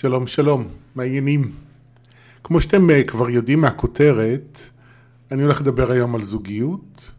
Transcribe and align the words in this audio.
שלום 0.00 0.26
שלום, 0.26 0.68
מה 0.94 1.02
העניינים? 1.02 1.52
כמו 2.44 2.60
שאתם 2.60 2.90
אה, 2.90 3.04
כבר 3.04 3.30
יודעים 3.30 3.60
מהכותרת, 3.60 4.58
אני 5.30 5.42
הולך 5.42 5.60
לדבר 5.60 5.90
היום 5.90 6.14
על 6.14 6.22
זוגיות, 6.22 7.12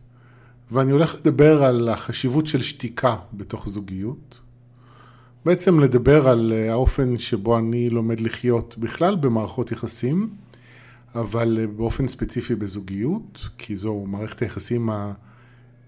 ואני 0.72 0.92
הולך 0.92 1.16
לדבר 1.16 1.64
על 1.64 1.90
החשיבות 1.90 2.48
של 2.48 2.62
שתיקה 2.62 3.16
בתוך 3.34 3.70
זוגיות. 3.70 4.40
בעצם 5.46 5.80
לדבר 5.80 6.28
על 6.28 6.54
אה, 6.56 6.72
האופן 6.72 7.18
שבו 7.18 7.58
אני 7.58 7.90
לומד 7.90 8.20
לחיות 8.20 8.78
בכלל 8.78 9.16
במערכות 9.16 9.72
יחסים, 9.72 10.30
אבל 11.16 11.58
אה, 11.62 11.68
באופן 11.68 12.08
ספציפי 12.08 12.56
בזוגיות, 12.56 13.50
כי 13.58 13.78
זו 13.78 14.06
מערכת 14.08 14.42
היחסים 14.42 14.90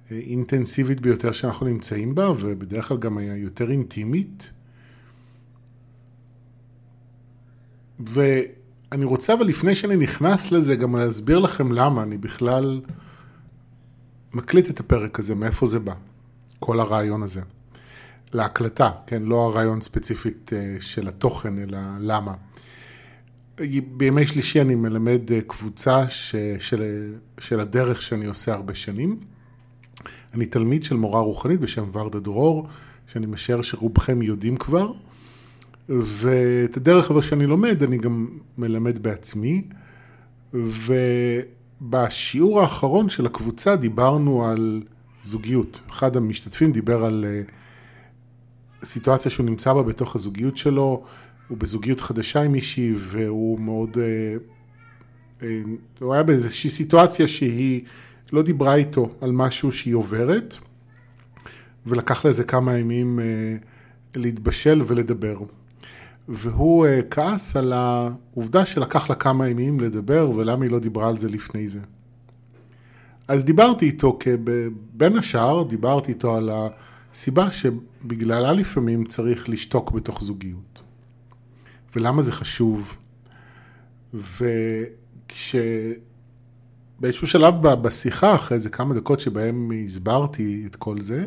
האינטנסיבית 0.10 1.02
ביותר 1.02 1.32
שאנחנו 1.32 1.66
נמצאים 1.66 2.16
בה, 2.16 2.32
ובדרך 2.32 2.88
כלל 2.88 2.98
גם 2.98 3.18
היותר 3.18 3.72
אינטימית. 3.72 4.52
ואני 8.10 9.06
רוצה, 9.06 9.34
אבל 9.34 9.46
לפני 9.46 9.76
שאני 9.76 9.96
נכנס 9.96 10.52
לזה, 10.52 10.76
גם 10.76 10.96
להסביר 10.96 11.40
לכם 11.40 11.72
למה 11.72 12.04
אני 12.04 12.18
בכלל 12.18 12.82
מקליט 14.34 14.70
את 14.70 14.80
הפרק 14.80 15.20
הזה, 15.20 15.36
מאיפה 15.36 15.66
זה 15.66 15.80
בא, 15.80 15.94
כל 16.60 16.80
הרעיון 16.80 17.24
הזה. 17.24 17.42
להקלטה, 18.34 18.90
כן? 19.08 19.24
לא 19.24 19.46
הרעיון 19.46 19.82
ספציפית 19.82 20.52
אה, 20.54 20.76
של 20.80 21.08
התוכן, 21.08 21.60
אלא 21.60 21.78
למה. 22.00 22.34
בימי 23.98 24.28
שלישי 24.28 24.62
אני 24.62 24.76
מלמד 24.76 25.32
אה, 25.32 25.42
קבוצה 25.48 26.10
ש, 26.10 26.36
של, 26.60 27.14
של 27.40 27.60
הדרך 27.60 28.02
שאני 28.02 28.26
עושה 28.26 28.54
הרבה 28.54 28.76
שנים. 28.76 29.20
אני 30.34 30.46
תלמיד 30.46 30.84
של 30.84 30.96
מורה 30.96 31.22
רוחנית 31.22 31.60
בשם 31.60 31.90
ורדה 31.94 32.20
דרור, 32.20 32.68
שאני 33.08 33.26
משער 33.26 33.62
שרובכם 33.62 34.22
יודעים 34.22 34.58
כבר. 34.58 34.92
ואת 36.00 36.78
הדרך 36.78 37.12
הזו 37.12 37.22
שאני 37.22 37.46
לומד, 37.46 37.84
אני 37.84 37.98
גם 37.98 38.28
מלמד 38.58 39.04
בעצמי. 39.04 39.64
ובשיעור 40.54 42.62
האחרון 42.62 43.10
של 43.10 43.26
הקבוצה 43.26 43.76
דיברנו 43.76 44.46
על 44.46 44.84
זוגיות. 45.24 45.82
אחד 45.90 46.16
המשתתפים 46.16 46.72
דיבר 46.72 47.06
על 47.06 47.26
אה, 47.28 47.42
סיטואציה 48.84 49.32
שהוא 49.32 49.46
נמצא 49.46 49.74
בה 49.74 49.84
בתוך 49.84 50.16
הזוגיות 50.16 50.58
שלו, 50.58 51.04
הוא 51.48 51.58
בזוגיות 51.58 52.02
חדשה 52.02 52.42
עם 52.42 52.52
מישהי, 52.52 52.94
והוא 52.98 53.60
מאוד... 53.60 53.98
אה, 53.98 54.36
אה, 55.44 55.62
הוא 56.00 56.14
היה 56.14 56.24
באיזושהי 56.24 56.70
סיטואציה 56.70 57.28
שהיא 57.28 57.82
לא 58.34 58.42
דיברה 58.42 58.76
איתו 58.76 59.10
על 59.22 59.32
משהו 59.32 59.72
שהיא 59.72 59.96
עוברת, 59.96 60.58
ולקח 61.86 62.26
לה 62.26 62.30
איזה 62.30 62.44
כמה 62.44 62.78
ימים 62.78 63.20
להתבשל 64.16 64.82
ולדבר. 64.88 65.38
והוא 66.34 66.86
uh, 66.86 66.90
כעס 67.10 67.56
על 67.56 67.74
העובדה 67.74 68.66
שלקח 68.66 69.10
לה 69.10 69.16
כמה 69.16 69.48
ימים 69.48 69.80
לדבר 69.80 70.30
ולמה 70.30 70.66
היא 70.66 70.72
לא 70.72 70.80
דיברה 70.80 71.08
על 71.10 71.18
זה 71.18 71.30
לפני 71.30 71.68
זה. 71.68 71.80
אז 73.28 73.46
דיברתי 73.46 73.86
איתו, 73.86 74.20
בין 74.94 75.18
השאר 75.18 75.64
דיברתי 75.64 76.12
איתו 76.12 76.36
על 76.36 76.50
הסיבה 77.14 77.52
שבגללה 77.52 78.54
לפעמים 78.54 79.06
צריך 79.06 79.50
לשתוק 79.50 79.92
בתוך 79.92 80.22
זוגיות. 80.22 80.82
ולמה 81.96 82.22
זה 82.22 82.32
חשוב. 82.32 82.98
וכשבאיזשהו 85.34 87.28
שלב 87.28 87.62
בשיחה, 87.62 88.36
אחרי 88.36 88.56
איזה 88.56 88.70
כמה 88.70 88.96
דקות 88.96 89.20
שבהם 89.20 89.72
הסברתי 89.86 90.64
את 90.66 90.76
כל 90.76 91.02
זה, 91.02 91.26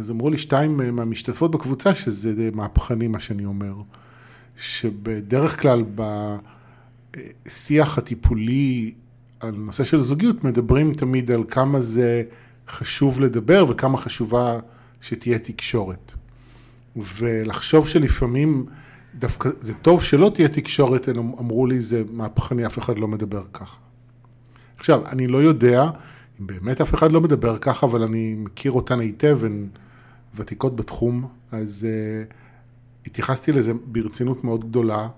אז 0.00 0.10
אמרו 0.10 0.30
לי 0.30 0.38
שתיים 0.38 0.76
מהמשתתפות 0.96 1.50
בקבוצה 1.50 1.94
שזה 1.94 2.50
מהפכני 2.54 3.08
מה 3.08 3.20
שאני 3.20 3.44
אומר. 3.44 3.74
שבדרך 4.56 5.62
כלל 5.62 5.84
בשיח 7.46 7.98
הטיפולי 7.98 8.94
על 9.40 9.54
נושא 9.54 9.84
של 9.84 10.00
זוגיות 10.00 10.44
מדברים 10.44 10.94
תמיד 10.94 11.30
על 11.30 11.44
כמה 11.48 11.80
זה 11.80 12.22
חשוב 12.68 13.20
לדבר 13.20 13.66
וכמה 13.68 13.98
חשובה 13.98 14.58
שתהיה 15.00 15.38
תקשורת. 15.38 16.12
ולחשוב 16.96 17.88
שלפעמים 17.88 18.66
דווקא 19.14 19.50
זה 19.60 19.74
טוב 19.74 20.02
שלא 20.02 20.30
תהיה 20.34 20.48
תקשורת, 20.48 21.08
הם 21.08 21.18
אמרו 21.18 21.66
לי 21.66 21.80
זה 21.80 22.02
מהפכני, 22.12 22.66
אף 22.66 22.78
אחד 22.78 22.98
לא 22.98 23.08
מדבר 23.08 23.42
ככה. 23.52 23.78
עכשיו, 24.76 25.06
אני 25.06 25.26
לא 25.26 25.38
יודע 25.38 25.90
אם 26.40 26.46
באמת 26.46 26.80
אף 26.80 26.94
אחד 26.94 27.12
לא 27.12 27.20
מדבר 27.20 27.58
ככה, 27.58 27.86
אבל 27.86 28.02
אני 28.02 28.34
מכיר 28.38 28.72
אותן 28.72 29.00
היטב, 29.00 29.44
הן 29.44 29.66
ותיקות 30.34 30.76
בתחום, 30.76 31.28
אז 31.52 31.86
uh, 31.86 32.34
התייחסתי 33.06 33.52
לזה 33.52 33.72
ברצינות 33.84 34.44
מאוד 34.44 34.68
גדולה, 34.68 35.08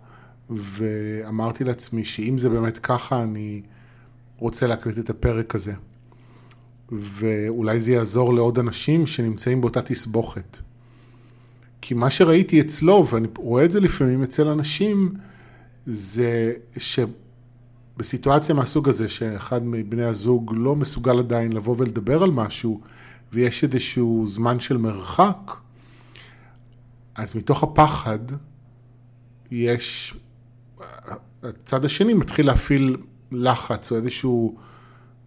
ואמרתי 0.50 1.64
לעצמי 1.64 2.04
שאם 2.04 2.38
זה 2.38 2.48
באמת 2.48 2.78
ככה, 2.78 3.22
אני 3.22 3.62
רוצה 4.38 4.66
להקליט 4.66 4.98
את 4.98 5.10
הפרק 5.10 5.54
הזה. 5.54 5.72
ואולי 6.92 7.80
זה 7.80 7.92
יעזור 7.92 8.34
לעוד 8.34 8.58
אנשים 8.58 9.06
שנמצאים 9.06 9.60
באותה 9.60 9.82
תסבוכת. 9.82 10.58
כי 11.80 11.94
מה 11.94 12.10
שראיתי 12.10 12.60
אצלו, 12.60 13.06
ואני 13.10 13.28
רואה 13.36 13.64
את 13.64 13.70
זה 13.70 13.80
לפעמים 13.80 14.22
אצל 14.22 14.48
אנשים, 14.48 15.14
זה 15.86 16.52
שבסיטואציה 17.96 18.54
מהסוג 18.54 18.88
הזה, 18.88 19.08
שאחד 19.08 19.60
מבני 19.64 20.04
הזוג 20.04 20.54
לא 20.56 20.76
מסוגל 20.76 21.18
עדיין 21.18 21.52
לבוא 21.52 21.74
ולדבר 21.78 22.22
על 22.22 22.30
משהו, 22.30 22.80
ויש 23.32 23.64
איזשהו 23.64 24.24
זמן 24.26 24.60
של 24.60 24.76
מרחק, 24.76 25.52
אז 27.14 27.36
מתוך 27.36 27.62
הפחד 27.62 28.18
יש, 29.50 30.14
הצד 31.42 31.84
השני 31.84 32.14
מתחיל 32.14 32.46
להפעיל 32.46 32.96
לחץ 33.32 33.92
או 33.92 33.96
איזשהו 33.96 34.56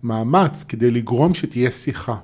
מאמץ 0.03 0.63
כדי 0.63 0.91
לגרום 0.91 1.33
שתהיה 1.33 1.71
שיחה. 1.71 2.15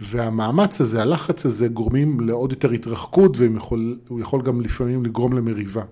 והמאמץ 0.00 0.80
הזה, 0.80 1.02
הלחץ 1.02 1.46
הזה, 1.46 1.68
גורמים 1.68 2.20
לעוד 2.20 2.52
יותר 2.52 2.70
התרחקות 2.70 3.36
והוא 3.36 3.56
יכול, 3.56 3.98
יכול 4.20 4.42
גם 4.42 4.60
לפעמים 4.60 5.04
לגרום 5.04 5.32
למריבה. 5.32 5.82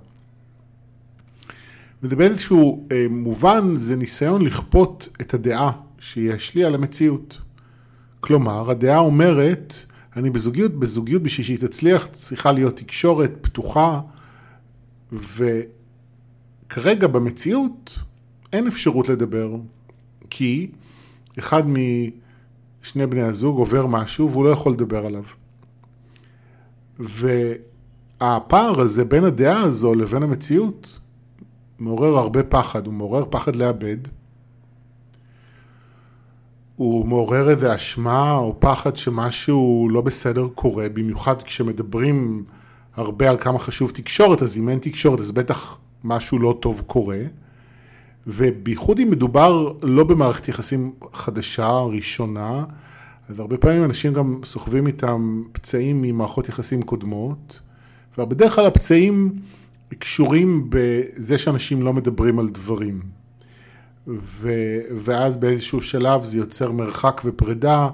וזה 2.03 2.17
באיזשהו 2.17 2.89
אה, 2.93 3.07
מובן, 3.11 3.77
זה 3.77 3.97
ניסיון 3.97 4.45
לכפות 4.45 5.09
את 5.21 5.35
הדעה 5.35 5.73
שיש 5.99 6.55
לי 6.55 6.65
על 6.65 6.75
המציאות. 6.75 7.39
כלומר, 8.27 8.71
הדעה 8.71 8.99
אומרת, 8.99 9.75
אני 10.17 10.31
בזוגיות, 10.31 10.73
בזוגיות 10.73 11.23
בשביל 11.23 11.47
שהיא 11.47 11.59
תצליח 11.59 12.09
צריכה 12.13 12.53
להיות 12.53 12.77
תקשורת 12.77 13.33
פתוחה, 13.41 14.01
וכרגע 15.13 17.07
במציאות 17.07 17.99
אין 18.53 18.67
אפשרות 18.67 19.09
לדבר, 19.09 19.57
כי 20.31 20.71
אחד 21.39 21.63
משני 21.67 23.07
בני 23.07 23.23
הזוג 23.23 23.59
עובר 23.59 23.87
משהו 23.87 24.31
והוא 24.31 24.45
לא 24.45 24.51
יכול 24.51 24.73
לדבר 24.73 25.07
עליו. 25.07 25.25
והפער 26.99 28.81
הזה 28.81 29.05
בין 29.05 29.25
הדעה 29.25 29.61
הזו 29.61 29.95
לבין 29.95 30.23
המציאות 30.23 31.01
מעורר 31.79 32.19
הרבה 32.19 32.43
פחד, 32.43 32.87
הוא 32.87 32.95
מעורר 32.95 33.25
פחד 33.31 33.57
לאבד, 33.57 33.99
הוא 36.77 37.07
מעורר 37.07 37.51
איזה 37.51 37.75
אשמה 37.75 38.33
או 38.33 38.57
פחד 38.59 38.97
שמשהו 38.97 39.89
לא 39.91 40.01
בסדר 40.01 40.49
קורה, 40.55 40.89
במיוחד 40.89 41.43
כשמדברים 41.43 42.45
הרבה 42.95 43.31
על 43.31 43.37
כמה 43.41 43.59
חשוב 43.59 43.91
תקשורת, 43.91 44.43
אז 44.43 44.57
אם 44.57 44.69
אין 44.69 44.79
תקשורת 44.79 45.21
אז 45.21 45.33
בטח 45.33 45.79
משהו 46.05 46.39
לא 46.39 46.59
טוב 46.61 46.83
קורה. 46.87 47.19
ובייחוד 48.27 48.99
אם 48.99 49.11
מדובר 49.11 49.73
לא 49.83 50.05
במערכת 50.05 50.49
יחסים 50.49 50.93
חדשה, 51.13 51.69
ראשונה, 51.69 52.65
אז 53.29 53.41
הרבה 53.41 53.57
פעמים 53.57 53.85
אנשים 53.85 54.13
גם 54.13 54.41
סוחבים 54.45 54.87
איתם 54.87 55.43
פצעים 55.53 56.03
ממערכות 56.03 56.49
יחסים 56.49 56.83
קודמות, 56.83 57.61
ובדרך 58.19 58.55
כלל 58.55 58.67
הפצעים 58.67 59.33
קשורים 59.99 60.67
בזה 60.69 61.39
שאנשים 61.39 61.83
לא 61.83 61.93
מדברים 61.93 62.39
על 62.39 62.49
דברים. 62.49 63.01
ו, 64.09 64.51
ואז 64.97 65.37
באיזשהו 65.37 65.81
שלב 65.81 66.25
זה 66.25 66.39
יוצר 66.39 66.73
מרחק 66.73 67.21
ופרידה, 67.25 67.89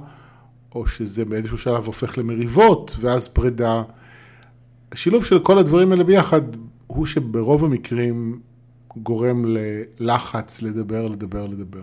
או 0.74 0.86
שזה 0.86 1.24
באיזשהו 1.24 1.58
שלב 1.58 1.86
הופך 1.86 2.18
למריבות, 2.18 2.96
ואז 3.00 3.28
פרידה. 3.28 3.82
השילוב 4.92 5.24
של 5.24 5.38
כל 5.38 5.58
הדברים 5.58 5.92
האלה 5.92 6.04
ביחד, 6.04 6.40
הוא 6.86 7.06
שברוב 7.06 7.64
המקרים 7.64 8.40
גורם 8.96 9.44
ללחץ 9.46 10.62
לדבר, 10.62 11.08
לדבר, 11.08 11.46
לדבר. 11.46 11.82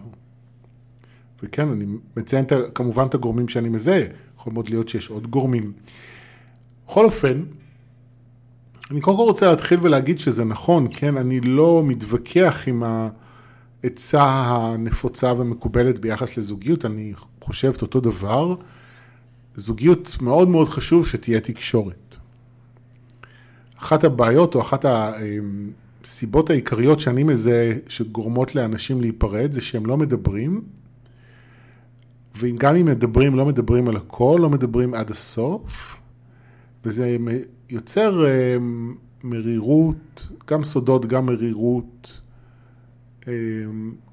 וכן, 1.43 1.69
אני 1.69 1.85
מציין 2.17 2.45
כמובן 2.75 3.05
את 3.05 3.13
הגורמים 3.13 3.47
שאני 3.47 3.69
מזהה, 3.69 4.01
יכול 4.37 4.53
מאוד 4.53 4.69
להיות 4.69 4.89
שיש 4.89 5.09
עוד 5.09 5.27
גורמים. 5.27 5.71
בכל 6.87 7.05
אופן, 7.05 7.43
אני 8.91 9.01
קודם 9.01 9.17
כל 9.17 9.23
רוצה 9.23 9.49
להתחיל 9.49 9.79
ולהגיד 9.81 10.19
שזה 10.19 10.45
נכון, 10.45 10.87
כן, 10.91 11.17
אני 11.17 11.41
לא 11.41 11.83
מתווכח 11.85 12.63
עם 12.67 12.83
ה... 12.83 13.09
העצה 13.83 14.23
הנפוצה 14.23 15.33
ומקובלת 15.37 15.99
ביחס 15.99 16.37
לזוגיות, 16.37 16.85
אני 16.85 17.13
חושב 17.41 17.73
את 17.75 17.81
אותו 17.81 17.99
דבר. 17.99 18.55
זוגיות 19.55 20.17
מאוד 20.21 20.47
מאוד 20.47 20.69
חשוב 20.69 21.07
שתהיה 21.07 21.39
תקשורת. 21.39 22.15
אחת 23.77 24.03
הבעיות 24.03 24.55
או 24.55 24.61
אחת 24.61 24.85
הסיבות 26.03 26.49
העיקריות 26.49 26.99
שאני 26.99 27.23
מזהה 27.23 27.73
שגורמות 27.87 28.55
לאנשים 28.55 29.01
להיפרד 29.01 29.51
זה 29.51 29.61
שהם 29.61 29.85
לא 29.85 29.97
מדברים, 29.97 30.61
וגם 32.37 32.75
אם 32.75 32.85
מדברים, 32.85 33.35
לא 33.35 33.45
מדברים 33.45 33.89
על 33.89 33.95
הכל, 33.95 34.39
לא 34.41 34.49
מדברים 34.49 34.93
עד 34.93 35.11
הסוף, 35.11 35.95
וזה 36.85 37.17
יוצר 37.69 38.25
אה, 38.25 38.57
מרירות, 39.23 40.27
גם 40.47 40.63
סודות, 40.63 41.05
גם 41.05 41.25
מרירות, 41.25 42.21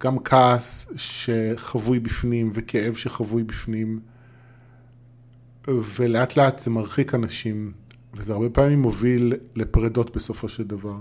גם 0.00 0.18
כעס 0.18 0.92
שחבוי 0.96 1.98
בפנים 1.98 2.50
וכאב 2.54 2.94
שחבוי 2.94 3.42
בפנים, 3.42 4.00
ולאט 5.68 6.36
לאט 6.36 6.58
זה 6.58 6.70
מרחיק 6.70 7.14
אנשים, 7.14 7.72
וזה 8.14 8.32
הרבה 8.32 8.48
פעמים 8.50 8.82
מוביל 8.82 9.32
לפרדות 9.54 10.16
בסופו 10.16 10.48
של 10.48 10.64
דבר. 10.64 10.96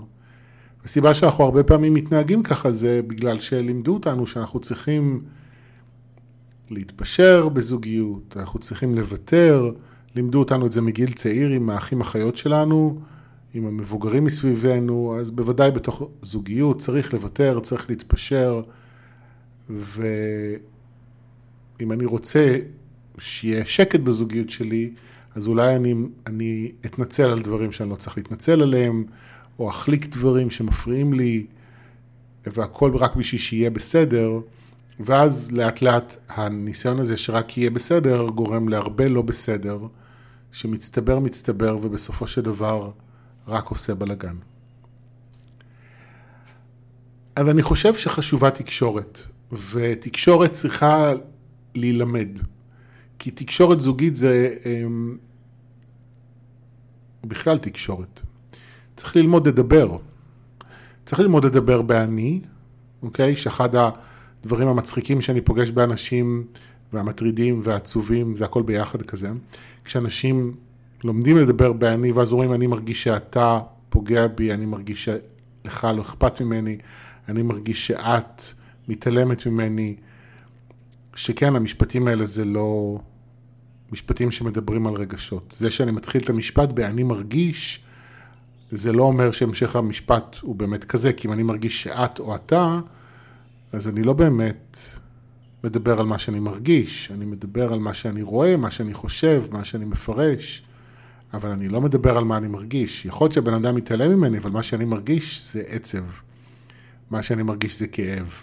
הסיבה 0.84 1.14
שאנחנו 1.14 1.44
הרבה 1.44 1.62
פעמים 1.62 1.94
מתנהגים 1.94 2.42
ככה 2.42 2.72
זה 2.72 3.00
בגלל 3.06 3.40
שלימדו 3.40 3.94
אותנו 3.94 4.26
שאנחנו 4.26 4.60
צריכים 4.60 5.22
להתפשר 6.70 7.48
בזוגיות, 7.48 8.36
אנחנו 8.36 8.60
צריכים 8.60 8.94
לוותר, 8.94 9.70
לימדו 10.14 10.38
אותנו 10.38 10.66
את 10.66 10.72
זה 10.72 10.80
מגיל 10.80 11.12
צעיר 11.12 11.50
עם 11.50 11.70
האחים 11.70 12.00
אחיות 12.00 12.36
שלנו, 12.36 13.00
עם 13.56 13.66
המבוגרים 13.66 14.24
מסביבנו, 14.24 15.16
אז 15.20 15.30
בוודאי 15.30 15.70
בתוך 15.70 16.02
זוגיות 16.22 16.78
צריך 16.78 17.14
לוותר, 17.14 17.60
צריך 17.60 17.90
להתפשר, 17.90 18.62
ואם 19.70 20.62
אני 21.92 22.04
רוצה 22.04 22.58
שיהיה 23.18 23.66
שקט 23.66 24.00
בזוגיות 24.00 24.50
שלי, 24.50 24.90
אז 25.34 25.46
אולי 25.46 25.76
אני, 25.76 25.94
אני 26.26 26.72
אתנצל 26.86 27.22
על 27.22 27.40
דברים 27.40 27.72
שאני 27.72 27.90
לא 27.90 27.94
צריך 27.94 28.16
להתנצל 28.16 28.62
עליהם, 28.62 29.04
או 29.58 29.70
אחליק 29.70 30.06
דברים 30.06 30.50
שמפריעים 30.50 31.12
לי, 31.12 31.46
והכל 32.46 32.96
רק 32.96 33.16
בשביל 33.16 33.40
שיהיה 33.40 33.70
בסדר, 33.70 34.40
ואז 35.00 35.52
לאט 35.52 35.82
לאט 35.82 36.16
הניסיון 36.28 36.98
הזה 36.98 37.16
שרק 37.16 37.58
יהיה 37.58 37.70
בסדר, 37.70 38.28
גורם 38.28 38.68
להרבה 38.68 39.08
לא 39.08 39.22
בסדר, 39.22 39.78
שמצטבר 40.52 41.18
מצטבר 41.18 41.78
ובסופו 41.82 42.26
של 42.26 42.40
דבר 42.40 42.90
רק 43.48 43.68
עושה 43.68 43.94
בלאגן. 43.94 44.36
אז 47.36 47.48
אני 47.48 47.62
חושב 47.62 47.94
שחשובה 47.94 48.50
תקשורת, 48.50 49.20
ותקשורת 49.70 50.52
צריכה 50.52 51.12
להילמד. 51.74 52.28
כי 53.18 53.30
תקשורת 53.30 53.80
זוגית 53.80 54.14
זה 54.14 54.54
אמ, 54.66 55.16
בכלל 57.24 57.58
תקשורת. 57.58 58.20
צריך 58.96 59.16
ללמוד 59.16 59.48
לדבר. 59.48 59.96
צריך 61.06 61.20
ללמוד 61.20 61.44
לדבר 61.44 61.82
באני, 61.82 62.40
אוקיי? 63.02 63.36
שאחד 63.36 63.68
הדברים 63.74 64.68
המצחיקים 64.68 65.20
שאני 65.20 65.40
פוגש 65.40 65.70
באנשים 65.70 66.44
והמטרידים 66.92 67.60
והעצובים, 67.64 68.36
זה 68.36 68.44
הכל 68.44 68.62
ביחד 68.62 69.02
כזה. 69.02 69.30
כשאנשים 69.84 70.56
לומדים 71.06 71.36
לדבר 71.36 71.72
באני 71.72 72.12
ואז 72.12 72.32
אומרים 72.32 72.52
אני 72.52 72.66
מרגיש 72.66 73.02
שאתה 73.02 73.60
פוגע 73.88 74.26
בי, 74.26 74.52
אני 74.52 74.66
מרגיש 74.66 75.08
שלך 75.64 75.88
לא 75.96 76.02
אכפת 76.02 76.40
ממני, 76.40 76.78
אני 77.28 77.42
מרגיש 77.42 77.86
שאת 77.86 78.42
מתעלמת 78.88 79.46
ממני, 79.46 79.96
שכן 81.14 81.56
המשפטים 81.56 82.08
האלה 82.08 82.24
זה 82.24 82.44
לא 82.44 82.98
משפטים 83.92 84.30
שמדברים 84.30 84.86
על 84.86 84.94
רגשות. 84.94 85.54
זה 85.58 85.70
שאני 85.70 85.90
מתחיל 85.90 86.22
את 86.22 86.30
המשפט 86.30 86.68
ב"אני 86.68 87.02
מרגיש", 87.02 87.84
זה 88.70 88.92
לא 88.92 89.02
אומר 89.02 89.30
שהמשך 89.30 89.76
המשפט 89.76 90.36
הוא 90.40 90.56
באמת 90.56 90.84
כזה, 90.84 91.12
כי 91.12 91.28
אם 91.28 91.32
אני 91.32 91.42
מרגיש 91.42 91.82
שאת 91.82 92.18
או 92.18 92.34
אתה, 92.34 92.80
אז 93.72 93.88
אני 93.88 94.02
לא 94.02 94.12
באמת 94.12 94.78
מדבר 95.64 96.00
על 96.00 96.06
מה 96.06 96.18
שאני 96.18 96.40
מרגיש, 96.40 97.10
אני 97.10 97.24
מדבר 97.24 97.72
על 97.72 97.78
מה 97.78 97.94
שאני 97.94 98.22
רואה, 98.22 98.56
מה 98.56 98.70
שאני 98.70 98.94
חושב, 98.94 99.44
מה 99.50 99.64
שאני 99.64 99.84
מפרש, 99.84 100.62
אבל 101.36 101.50
אני 101.50 101.68
לא 101.68 101.80
מדבר 101.80 102.18
על 102.18 102.24
מה 102.24 102.36
אני 102.36 102.48
מרגיש. 102.48 103.04
יכול 103.04 103.24
להיות 103.24 103.34
שהבן 103.34 103.54
אדם 103.54 103.74
מתעלם 103.74 104.10
ממני, 104.10 104.38
אבל 104.38 104.50
מה 104.50 104.62
שאני 104.62 104.84
מרגיש 104.84 105.52
זה 105.52 105.62
עצב. 105.66 106.04
מה 107.10 107.22
שאני 107.22 107.42
מרגיש 107.42 107.78
זה 107.78 107.86
כאב. 107.86 108.34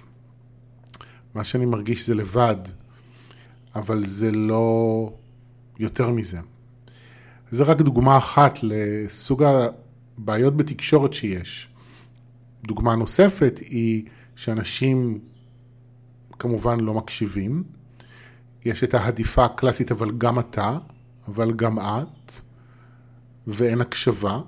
מה 1.36 1.44
שאני 1.44 1.66
מרגיש 1.66 2.08
זה 2.08 2.14
לבד, 2.14 2.56
אבל 3.76 4.06
זה 4.06 4.32
לא 4.32 5.14
יותר 5.80 6.10
מזה. 6.10 6.40
זה 7.52 7.64
רק 7.64 7.82
דוגמה 7.82 8.18
אחת 8.18 8.60
לסוג 8.64 9.44
הבעיות 9.44 10.58
בתקשורת 10.58 11.14
שיש. 11.14 11.68
דוגמה 12.64 12.96
נוספת 12.96 13.60
היא 13.62 14.06
שאנשים 14.36 15.20
כמובן 16.40 16.80
לא 16.80 16.94
מקשיבים. 16.94 17.64
יש 18.66 18.84
את 18.84 18.94
ההדיפה 18.94 19.46
הקלאסית, 19.46 19.92
אבל 19.92 20.12
גם 20.18 20.40
אתה, 20.40 20.78
אבל 21.28 21.54
גם 21.54 21.80
את, 21.80 22.32
ואין 23.48 23.82
הקשבה. 23.82 24.40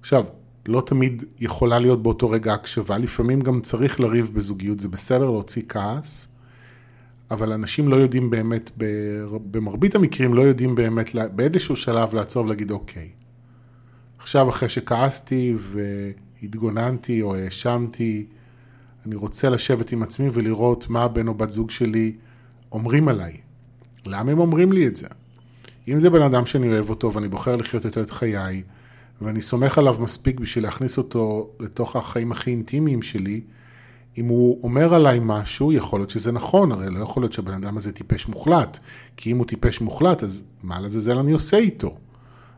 עכשיו, 0.00 0.24
לא 0.66 0.82
תמיד 0.86 1.24
יכולה 1.40 1.78
להיות 1.78 2.02
באותו 2.02 2.30
רגע 2.30 2.54
הקשבה, 2.54 2.98
לפעמים 2.98 3.40
גם 3.40 3.60
צריך 3.60 4.00
לריב 4.00 4.30
בזוגיות, 4.34 4.80
זה 4.80 4.88
בסדר 4.88 5.24
להוציא 5.24 5.62
כעס, 5.68 6.28
אבל 7.30 7.52
אנשים 7.52 7.88
לא 7.88 7.96
יודעים 7.96 8.30
באמת, 8.30 8.70
במרבית 9.50 9.94
המקרים 9.94 10.34
לא 10.34 10.42
יודעים 10.42 10.74
באמת 10.74 11.10
באיזשהו 11.34 11.76
שלב 11.76 12.14
לעצור 12.14 12.44
ולהגיד 12.44 12.70
אוקיי. 12.70 13.08
עכשיו 14.18 14.48
אחרי 14.48 14.68
שכעסתי 14.68 15.54
והתגוננתי 15.58 17.22
או 17.22 17.34
האשמתי, 17.36 18.26
אני 19.06 19.14
רוצה 19.14 19.48
לשבת 19.48 19.92
עם 19.92 20.02
עצמי 20.02 20.28
ולראות 20.32 20.88
מה 20.88 21.08
בן 21.08 21.28
או 21.28 21.34
בת 21.34 21.50
זוג 21.50 21.70
שלי 21.70 22.12
אומרים 22.72 23.08
עליי. 23.08 23.36
למה 24.06 24.32
הם 24.32 24.38
אומרים 24.38 24.72
לי 24.72 24.86
את 24.86 24.96
זה? 24.96 25.06
אם 25.88 26.00
זה 26.00 26.10
בן 26.10 26.22
אדם 26.22 26.46
שאני 26.46 26.68
אוהב 26.68 26.90
אותו 26.90 27.12
ואני 27.12 27.28
בוחר 27.28 27.56
לחיות 27.56 27.86
איתו 27.86 28.00
את 28.00 28.10
חיי, 28.10 28.62
ואני 29.22 29.42
סומך 29.42 29.78
עליו 29.78 29.96
מספיק 30.00 30.40
בשביל 30.40 30.64
להכניס 30.64 30.98
אותו 30.98 31.50
לתוך 31.60 31.96
החיים 31.96 32.32
הכי 32.32 32.50
אינטימיים 32.50 33.02
שלי, 33.02 33.40
אם 34.18 34.26
הוא 34.26 34.60
אומר 34.62 34.94
עליי 34.94 35.18
משהו, 35.22 35.72
יכול 35.72 36.00
להיות 36.00 36.10
שזה 36.10 36.32
נכון, 36.32 36.72
הרי 36.72 36.90
לא 36.90 36.98
יכול 36.98 37.22
להיות 37.22 37.32
שהבן 37.32 37.54
אדם 37.54 37.76
הזה 37.76 37.92
טיפש 37.92 38.28
מוחלט, 38.28 38.78
כי 39.16 39.32
אם 39.32 39.38
הוא 39.38 39.46
טיפש 39.46 39.80
מוחלט, 39.80 40.22
אז 40.22 40.44
מה 40.62 40.80
לעזאזל 40.80 41.18
אני 41.18 41.32
עושה 41.32 41.56
איתו? 41.56 41.96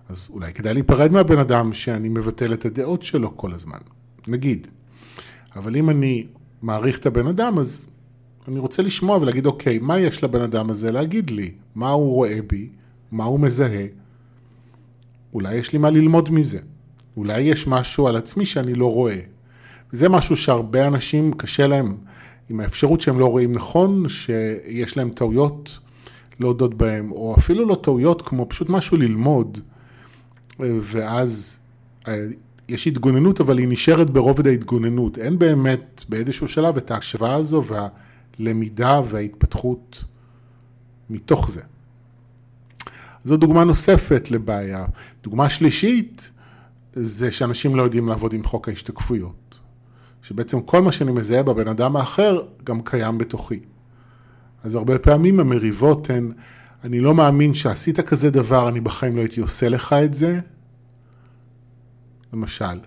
אז 0.09 0.29
אולי 0.31 0.53
כדאי 0.53 0.75
להיפרד 0.75 1.13
מהבן 1.13 1.39
אדם 1.39 1.73
שאני 1.73 2.09
מבטל 2.09 2.53
את 2.53 2.65
הדעות 2.65 3.03
שלו 3.03 3.37
כל 3.37 3.53
הזמן, 3.53 3.79
נגיד. 4.29 4.67
אבל 5.57 5.77
אם 5.77 5.91
אני 5.91 6.27
מעריך 6.63 6.99
את 6.99 7.07
הבן 7.07 7.27
אדם, 7.27 7.59
אז 7.59 7.87
אני 8.49 8.59
רוצה 8.59 8.83
לשמוע 8.83 9.17
ולהגיד, 9.17 9.47
אוקיי, 9.47 9.79
מה 9.79 9.99
יש 9.99 10.25
לבן 10.25 10.41
אדם 10.41 10.71
הזה 10.71 10.93
להגיד 10.93 11.31
לי? 11.31 11.51
מה 11.75 11.91
הוא 11.91 12.13
רואה 12.13 12.39
בי? 12.47 12.69
מה 13.13 13.25
הוא 13.25 13.41
מזהה? 13.41 13.87
אולי 15.35 15.55
יש 15.55 15.73
לי 15.73 15.79
מה 15.79 15.91
ללמוד 15.91 16.31
מזה. 16.31 16.59
אולי 17.17 17.41
יש 17.41 17.67
משהו 17.67 18.09
על 18.09 18.17
עצמי 18.17 18.47
שאני 18.47 18.75
לא 18.75 18.93
רואה. 18.93 19.21
זה 19.93 20.09
משהו 20.09 20.37
שהרבה 20.37 20.87
אנשים 20.87 21.33
קשה 21.33 21.67
להם 21.67 21.97
עם 22.51 22.61
האפשרות 22.61 23.01
שהם 23.01 23.19
לא 23.19 23.27
רואים 23.27 23.53
נכון, 23.53 24.09
שיש 24.09 24.97
להם 24.97 25.11
טעויות 25.11 25.79
להודות 26.41 26.75
בהם, 26.75 27.13
או 27.13 27.35
אפילו 27.39 27.69
לא 27.69 27.75
טעויות, 27.83 28.23
כמו 28.23 28.47
פשוט 28.49 28.69
משהו 28.69 28.97
ללמוד, 28.97 29.59
ואז 30.61 31.61
אה, 32.09 32.27
יש 32.69 32.87
התגוננות, 32.87 33.41
אבל 33.41 33.59
היא 33.59 33.69
נשארת 33.69 34.11
ברובד 34.11 34.47
ההתגוננות. 34.47 35.19
אין 35.19 35.39
באמת 35.39 36.05
באיזשהו 36.09 36.49
שלב 36.49 36.77
את 36.77 36.91
ההשוואה 36.91 37.35
הזו 37.35 37.65
והלמידה 38.39 39.01
וההתפתחות 39.05 40.05
מתוך 41.11 41.51
זה. 41.51 41.63
זו 43.27 43.37
דוגמה 43.37 43.65
נוספת 43.65 44.31
לבעיה. 44.31 44.87
דוגמה 45.23 45.49
שלישית 45.49 46.31
זה 46.93 47.33
שאנשים 47.33 47.77
לא 47.77 47.83
יודעים 47.83 48.09
לעבוד 48.09 48.33
עם 48.33 48.45
חוק 48.45 48.69
ההשתקפויות. 48.69 49.59
שבעצם 50.23 50.61
כל 50.61 50.83
מה 50.83 50.93
שאני 50.93 51.13
מזהה 51.13 51.43
בבן 51.43 51.69
אדם 51.69 51.97
האחר 51.97 52.43
גם 52.65 52.83
קיים 52.83 53.19
בתוכי. 53.19 53.61
אז 54.65 54.75
הרבה 54.75 54.99
פעמים 54.99 55.41
המריבות 55.41 56.11
הן, 56.11 56.33
אני 56.85 57.01
לא 57.01 57.15
מאמין 57.15 57.55
שעשית 57.55 58.01
כזה 58.01 58.31
דבר, 58.31 58.69
אני 58.69 58.81
בחיים 58.81 59.17
לא 59.17 59.21
הייתי 59.21 59.41
עושה 59.41 59.69
לך 59.69 59.93
את 59.93 60.15
זה. 60.15 60.41
למשל, 62.33 62.81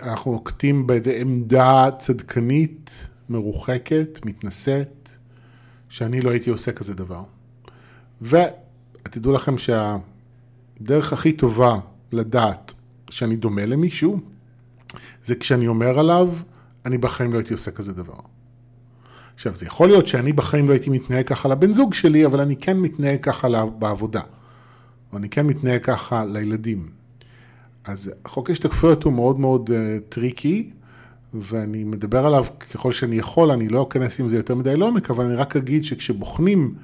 אנחנו 0.00 0.32
נוקטים 0.32 0.86
בעמדה 0.86 1.88
צדקנית, 1.98 3.08
מרוחקת, 3.28 4.20
מתנשאת, 4.24 5.08
שאני 5.88 6.20
לא 6.20 6.30
הייתי 6.30 6.50
עושה 6.50 6.72
כזה 6.72 6.94
דבר. 6.94 7.22
ותדעו 8.22 9.32
לכם 9.32 9.54
שהדרך 9.58 11.12
הכי 11.12 11.32
טובה 11.32 11.78
לדעת 12.12 12.72
שאני 13.10 13.36
דומה 13.36 13.66
למישהו, 13.66 14.20
זה 15.24 15.34
כשאני 15.34 15.66
אומר 15.66 15.98
עליו, 15.98 16.28
אני 16.86 16.98
בחיים 16.98 17.32
לא 17.32 17.38
הייתי 17.38 17.52
עושה 17.52 17.70
כזה 17.70 17.92
דבר. 17.92 18.14
עכשיו, 19.34 19.54
זה 19.54 19.66
יכול 19.66 19.88
להיות 19.88 20.06
שאני 20.06 20.32
בחיים 20.32 20.68
לא 20.68 20.72
הייתי 20.72 20.90
מתנהג 20.90 21.26
ככה 21.26 21.48
לבן 21.48 21.72
זוג 21.72 21.94
שלי, 21.94 22.26
אבל 22.26 22.40
אני 22.40 22.56
כן 22.56 22.76
מתנהג 22.76 23.20
ככה 23.22 23.66
בעבודה, 23.66 24.20
או 25.12 25.18
אני 25.18 25.28
כן 25.28 25.46
מתנהג 25.46 25.82
ככה 25.82 26.24
לילדים. 26.24 26.90
אז 27.84 28.12
חוק 28.26 28.50
ההשתקפויות 28.50 29.02
הוא 29.02 29.12
מאוד 29.12 29.40
מאוד 29.40 29.70
uh, 29.70 29.72
tricky, 30.08 30.70
ואני 31.34 31.84
מדבר 31.84 32.26
עליו 32.26 32.44
ככל 32.72 32.92
שאני 32.92 33.16
יכול, 33.16 33.50
אני 33.50 33.68
לא 33.68 33.86
אכנס 33.88 34.20
עם 34.20 34.28
זה 34.28 34.36
יותר 34.36 34.54
מדי 34.54 34.76
לעומק, 34.76 35.10
אבל 35.10 35.24
אני 35.24 35.34
רק 35.34 35.56
אגיד 35.56 35.84
שכשבוחנים 35.84 36.74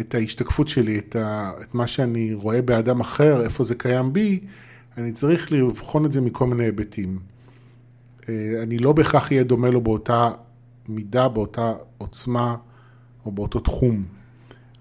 את 0.00 0.14
ההשתקפות 0.14 0.68
שלי, 0.68 0.98
את, 0.98 1.16
ה, 1.16 1.52
את 1.62 1.74
מה 1.74 1.86
שאני 1.86 2.34
רואה 2.34 2.62
באדם 2.62 3.00
אחר, 3.00 3.44
איפה 3.44 3.64
זה 3.64 3.74
קיים 3.74 4.12
בי, 4.12 4.40
אני 4.96 5.12
צריך 5.12 5.52
לבחון 5.52 6.04
את 6.04 6.12
זה 6.12 6.20
מכל 6.20 6.46
מיני 6.46 6.64
היבטים. 6.64 7.18
Uh, 8.20 8.26
אני 8.62 8.78
לא 8.78 8.92
בהכרח 8.92 9.32
אהיה 9.32 9.44
דומה 9.44 9.70
לו 9.70 9.80
באותה 9.80 10.30
מידה, 10.88 11.28
באותה 11.28 11.74
עוצמה 11.98 12.56
או 13.26 13.32
באותו 13.32 13.60
תחום. 13.60 14.04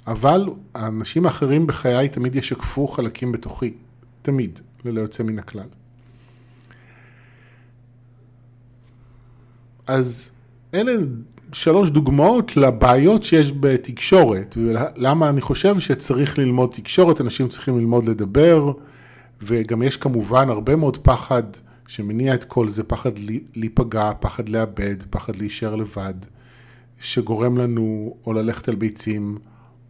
אבל 0.08 0.50
האנשים 0.76 1.26
האחרים 1.26 1.68
בחיי 1.68 2.10
תמיד 2.10 2.36
ישקפו 2.36 2.88
חלקים 2.88 3.32
בתוכי, 3.32 3.74
תמיד, 4.22 4.60
ללא 4.86 5.02
יוצא 5.02 5.24
מן 5.24 5.40
הכלל. 5.40 5.68
אז 9.88 10.32
אלה 10.74 10.94
שלוש 11.56 11.90
דוגמאות 11.90 12.58
לבעיות 12.58 13.24
שיש 13.24 13.52
בתקשורת, 13.60 14.58
ולמה 14.58 15.30
אני 15.30 15.42
חושב 15.42 15.80
שצריך 15.80 16.38
ללמוד 16.38 16.70
תקשורת, 16.72 17.22
אנשים 17.22 17.48
צריכים 17.48 17.80
ללמוד 17.80 18.06
לדבר, 18.06 18.72
וגם 19.42 19.82
יש 19.82 19.98
כמובן 19.98 20.50
הרבה 20.50 20.76
מאוד 20.76 20.98
פחד 20.98 21.44
שמניע 21.88 22.34
את 22.34 22.44
כל 22.44 22.70
זה, 22.70 22.84
פחד 22.84 23.12
להיפגע, 23.56 24.12
פחד 24.20 24.50
לאבד, 24.50 24.96
פחד 25.10 25.36
להישאר 25.36 25.76
לבד, 25.76 26.14
שגורם 27.00 27.58
לנו 27.58 28.16
או 28.26 28.34
ללכת 28.34 28.68
על 28.70 28.76
ביצים, 28.76 29.38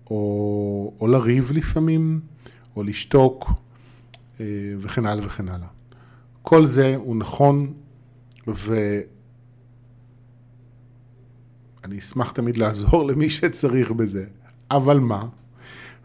או, 0.10 0.94
או 1.00 1.08
לריב 1.08 1.52
לפעמים, 1.52 2.20
או 2.76 2.84
לשתוק, 2.84 3.52
אה, 4.40 4.46
וכן 4.80 5.06
הלאה 5.06 5.26
וכן 5.26 5.50
הלאה. 5.50 5.68
כל 6.42 6.66
זה 6.66 6.96
הוא 6.96 7.16
נכון, 7.16 7.74
ואני 11.86 12.00
אשמח 12.00 12.32
תמיד 12.32 12.58
לעזור 12.58 13.06
למי 13.06 13.30
שצריך 13.30 13.92
בזה. 13.92 14.26
אבל 14.72 15.00
מה? 15.00 15.26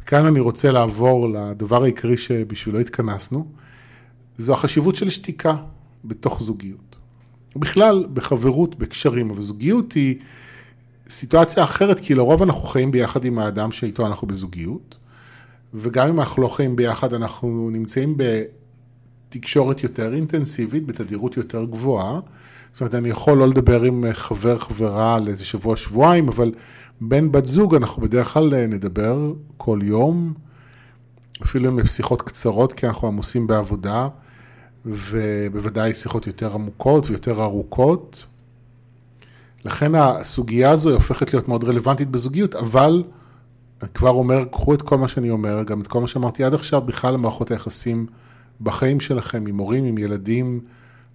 כאן 0.07 0.27
אני 0.27 0.41
רוצה 0.41 0.73
לעבור 0.73 1.29
לדבר 1.29 1.83
העיקרי 1.83 2.19
שבשבילו 2.19 2.79
התכנסנו, 2.79 3.47
זו 4.39 4.53
החשיבות 4.53 4.97
של 4.97 5.11
שתיקה 5.11 5.57
בתוך 6.05 6.43
זוגיות. 6.43 6.97
בכלל, 7.57 8.07
בחברות, 8.13 8.79
בקשרים, 8.79 9.31
אבל 9.31 9.43
זוגיות 9.43 9.93
היא 9.93 10.17
סיטואציה 11.11 11.65
אחרת, 11.65 12.01
כי 12.01 12.15
לרוב 12.15 12.43
אנחנו 12.43 12.63
חיים 12.63 12.91
ביחד 12.91 13.25
עם 13.25 13.39
האדם 13.39 13.73
שאיתו 13.73 14.07
אנחנו 14.07 14.27
בזוגיות, 14.27 14.97
וגם 15.75 16.09
אם 16.09 16.21
אנחנו 16.21 16.43
לא 16.43 16.49
חיים 16.49 16.77
ביחד, 16.77 17.15
אנחנו 17.15 17.71
נמצאים 17.73 18.17
בתקשורת 19.29 19.83
יותר 19.83 20.15
אינטנסיבית, 20.15 20.87
בתדירות 20.87 21.37
יותר 21.37 21.65
גבוהה. 21.65 22.21
זאת 22.73 22.81
אומרת, 22.81 22.95
אני 22.95 23.09
יכול 23.09 23.39
לא 23.39 23.49
לדבר 23.49 23.83
עם 23.83 24.05
חבר, 24.13 24.59
חברה 24.59 25.15
על 25.15 25.29
איזה 25.29 25.45
שבוע, 25.45 25.77
שבועיים, 25.77 26.29
אבל 26.29 26.53
בין 27.01 27.33
בת 27.33 27.47
זוג 27.47 27.75
אנחנו 27.75 28.03
בדרך 28.03 28.29
כלל 28.29 28.67
נדבר 28.67 29.33
כל 29.57 29.79
יום, 29.83 30.35
אפילו 31.43 31.69
עם 31.69 31.87
שיחות 31.87 32.23
קצרות, 32.23 32.73
כי 32.73 32.87
אנחנו 32.87 33.09
עמוסים 33.09 33.47
בעבודה, 33.47 34.09
ובוודאי 34.85 35.95
שיחות 35.95 36.27
יותר 36.27 36.55
עמוקות 36.55 37.11
ויותר 37.11 37.43
ארוכות. 37.43 38.25
לכן 39.65 39.95
הסוגיה 39.95 40.71
הזו 40.71 40.89
היא 40.89 40.95
הופכת 40.95 41.33
להיות 41.33 41.49
מאוד 41.49 41.65
רלוונטית 41.65 42.09
בזוגיות, 42.09 42.55
אבל 42.55 43.05
אני 43.83 43.89
כבר 43.95 44.11
אומר, 44.11 44.45
קחו 44.45 44.75
את 44.75 44.83
כל 44.83 44.99
מה 44.99 45.09
שאני 45.09 45.31
אומר, 45.31 45.63
גם 45.63 45.81
את 45.81 45.87
כל 45.87 46.01
מה 46.01 46.07
שאמרתי 46.07 46.45
עד 46.45 46.55
עכשיו, 46.55 46.81
בכלל 46.81 47.15
למערכות 47.15 47.51
היחסים 47.51 48.07
בחיים 48.61 49.01
שלכם, 49.01 49.47
עם 49.47 49.59
הורים, 49.59 49.85
עם 49.85 49.99
ילדים, 49.99 50.61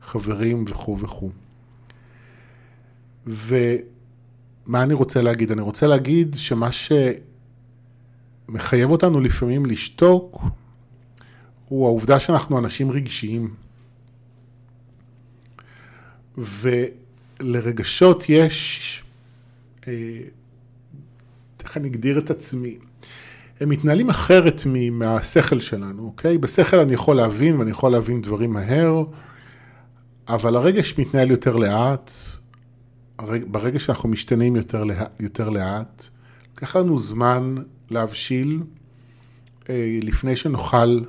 חברים 0.02 0.66
וכו' 0.68 1.00
וכו'. 1.00 1.45
ומה 3.28 4.84
אני 4.84 4.94
רוצה 4.94 5.22
להגיד? 5.22 5.52
אני 5.52 5.62
רוצה 5.62 5.88
להגיד 5.88 6.36
שמה 6.40 6.70
שמחייב 8.50 8.92
אותנו 8.92 9.20
לפעמים 9.20 9.66
לשתוק, 9.66 10.42
הוא 11.70 11.86
העובדה 11.86 12.20
שאנחנו 12.20 12.60
אנשים 12.60 12.92
רגשיים. 12.92 13.54
ו... 16.38 16.70
לרגשות 17.40 18.26
יש, 18.30 19.04
אה, 19.88 19.94
איך 21.64 21.78
אני 21.78 21.88
אגדיר 21.88 22.20
את 22.20 22.30
עצמי, 22.30 22.78
הם 23.60 23.70
מתנהלים 23.70 24.10
אחרת 24.10 24.62
מהשכל 24.92 25.60
שלנו, 25.60 26.04
אוקיי? 26.06 26.38
בשכל 26.38 26.80
אני 26.80 26.94
יכול 26.94 27.16
להבין 27.16 27.56
ואני 27.56 27.72
יכול 27.72 27.92
להבין 27.92 28.22
דברים 28.22 28.54
מהר, 28.54 29.04
אבל 30.28 30.56
הרגש 30.56 31.00
מתנהל 31.00 31.32
יותר 31.32 31.56
לאט, 31.56 32.12
ברגע 33.48 33.80
שאנחנו 33.80 34.10
משתנים 34.10 34.56
יותר, 34.56 34.84
יותר 35.20 35.50
לאט, 35.50 36.08
לקח 36.56 36.76
לנו 36.76 37.00
זמן 37.00 37.56
להבשיל 37.90 38.64
אה, 39.70 40.00
לפני 40.02 40.36
שנוכל 40.36 41.00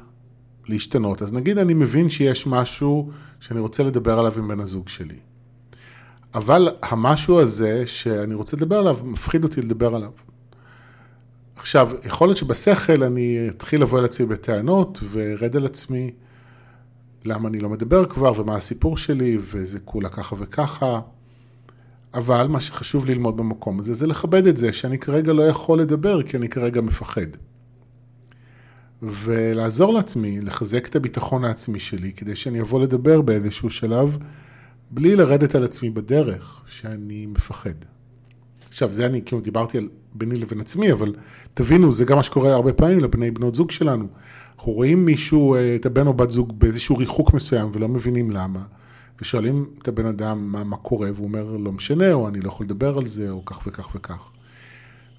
להשתנות. 0.69 1.23
אז 1.23 1.33
נגיד 1.33 1.59
אני 1.59 1.75
מבין 1.75 2.11
שיש 2.11 2.47
משהו 2.47 3.11
שאני 3.41 3.61
רוצה 3.61 3.83
לדבר 3.83 4.19
עליו 4.19 4.33
עם 4.39 4.49
בן 4.49 4.61
הזוג 4.61 4.89
שלי. 4.89 5.19
אבל 6.35 6.69
המשהו 6.83 7.41
הזה 7.41 7.87
שאני 7.87 8.35
רוצה 8.35 8.57
לדבר 8.57 8.79
עליו, 8.79 8.99
מפחיד 9.05 9.45
אותי 9.45 9.63
לדבר 9.63 9.95
עליו. 9.95 10.11
עכשיו, 11.57 11.91
יכול 12.05 12.29
להיות 12.29 12.39
שבשכל 12.39 13.03
אני 13.03 13.47
אתחיל 13.49 13.83
לבוא 13.83 13.99
אל 13.99 14.05
עצמי 14.05 14.27
בטענות 14.27 15.01
וארד 15.11 15.57
על 15.57 15.67
עצמי 15.67 16.11
למה 17.25 17.49
אני 17.49 17.61
לא 17.61 17.69
מדבר 17.69 18.07
כבר 18.07 18.41
ומה 18.41 18.57
הסיפור 18.57 18.97
שלי 18.97 19.39
וזה 19.41 19.79
כולה 19.81 20.09
ככה 20.09 20.37
וככה. 20.39 21.01
אבל 22.15 22.47
מה 22.47 22.61
שחשוב 22.61 23.05
ללמוד 23.05 23.37
במקום 23.37 23.81
הזה 23.81 23.95
זה 23.95 24.07
לכבד 24.07 24.47
את 24.47 24.57
זה 24.57 24.73
שאני 24.73 24.99
כרגע 24.99 25.33
לא 25.33 25.43
יכול 25.43 25.81
לדבר 25.81 26.23
כי 26.23 26.37
אני 26.37 26.49
כרגע 26.49 26.81
מפחד. 26.81 27.27
ולעזור 29.03 29.93
לעצמי, 29.93 30.41
לחזק 30.41 30.89
את 30.89 30.97
הביטחון 30.97 31.45
העצמי 31.45 31.79
שלי 31.79 32.13
כדי 32.13 32.37
שאני 32.37 32.61
אבוא 32.61 32.81
לדבר 32.81 33.21
באיזשהו 33.21 33.71
שלב 33.71 34.19
בלי 34.91 35.17
לרדת 35.17 35.55
על 35.55 35.65
עצמי 35.65 35.91
בדרך, 35.91 36.63
שאני 36.67 37.27
מפחד. 37.27 37.75
עכשיו, 38.69 38.93
זה 38.93 39.07
אני, 39.07 39.23
כאילו, 39.25 39.41
דיברתי 39.41 39.79
על 39.79 39.89
ביני 40.15 40.37
לבין 40.37 40.61
עצמי, 40.61 40.93
אבל 40.93 41.15
תבינו, 41.55 41.93
זה 41.93 42.05
גם 42.05 42.17
מה 42.17 42.23
שקורה 42.23 42.55
הרבה 42.55 42.73
פעמים 42.73 43.01
לבני 43.01 43.31
בנות 43.31 43.55
זוג 43.55 43.71
שלנו. 43.71 44.07
אנחנו 44.57 44.73
רואים 44.73 45.05
מישהו, 45.05 45.55
אה, 45.55 45.77
את 45.77 45.87
הבן 45.87 46.07
או 46.07 46.15
בת 46.15 46.31
זוג, 46.31 46.59
באיזשהו 46.59 46.97
ריחוק 46.97 47.35
מסוים, 47.35 47.71
ולא 47.73 47.89
מבינים 47.89 48.31
למה, 48.31 48.63
ושואלים 49.21 49.67
את 49.83 49.89
הבן 49.89 50.07
אדם 50.07 50.53
מה, 50.53 50.65
מה 50.65 50.77
קורה, 50.77 51.11
והוא 51.15 51.27
אומר, 51.27 51.57
לא 51.57 51.73
משנה, 51.73 52.13
או 52.13 52.29
אני 52.29 52.41
לא 52.41 52.49
יכול 52.49 52.67
לדבר 52.67 52.99
על 52.99 53.07
זה, 53.07 53.31
או 53.31 53.45
כך 53.45 53.67
וכך 53.67 53.95
וכך. 53.95 54.29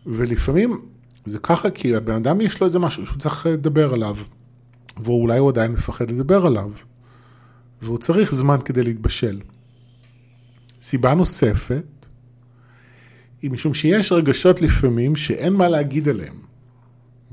ולפעמים 0.06 0.82
זה 1.26 1.40
ככה, 1.40 1.70
כי 1.70 1.96
הבן 1.96 2.16
אדם 2.16 2.42
יש 2.42 2.62
לו 2.62 2.66
איזה 2.66 2.80
משהו 2.80 3.06
שהוא 3.06 3.18
צריך 3.18 3.46
לדבר 3.46 3.94
עליו, 3.94 4.18
ואולי 4.98 5.40
הוא 5.40 5.50
עדיין 5.50 5.72
מפחד 5.72 6.12
לדבר 6.12 6.46
עליו, 6.46 6.72
והוא 7.82 7.98
צריך 7.98 8.36
זמן 8.36 8.58
כדי 8.66 8.84
להתבשל. 8.84 9.42
סיבה 10.82 11.14
נוספת 11.14 12.06
היא 13.42 13.52
משום 13.52 13.74
שיש 13.74 14.12
רגשות 14.12 14.62
לפעמים 14.62 15.16
שאין 15.16 15.54
מה 15.54 15.70
להגיד 15.70 16.10
עליהם, 16.10 16.36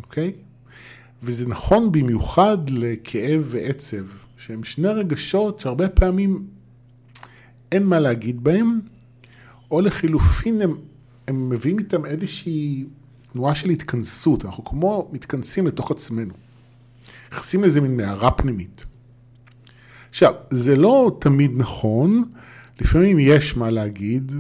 אוקיי? 0.03 0.33
וזה 1.23 1.49
נכון 1.49 1.93
במיוחד 1.93 2.59
לכאב 2.71 3.43
ועצב, 3.47 4.05
שהם 4.37 4.65
שני 4.65 4.89
רגשות 4.89 5.61
שהרבה 5.61 5.89
פעמים 5.89 6.47
אין 7.75 7.87
מה 7.87 7.99
להגיד 8.01 8.45
בהם, 8.45 8.81
או 9.71 9.81
לחילופין 9.81 10.61
הם, 10.61 10.77
הם 11.29 11.49
מביאים 11.49 11.79
איתם 11.79 12.07
איזושהי 12.07 12.85
תנועה 13.33 13.55
של 13.55 13.71
התכנסות, 13.71 14.45
אנחנו 14.45 14.65
כמו 14.65 15.11
מתכנסים 15.13 15.67
לתוך 15.67 15.91
עצמנו. 15.91 16.35
נכנסים 17.33 17.63
לאיזה 17.63 17.81
מין 17.81 17.97
מערה 17.97 18.31
פנימית. 18.31 18.85
עכשיו, 20.11 20.35
זה 20.51 20.77
לא 20.77 21.19
תמיד 21.21 21.53
נכון, 21.57 22.25
לפעמים 22.81 23.19
יש 23.19 23.57
מה 23.57 23.71
להגיד, 23.71 24.33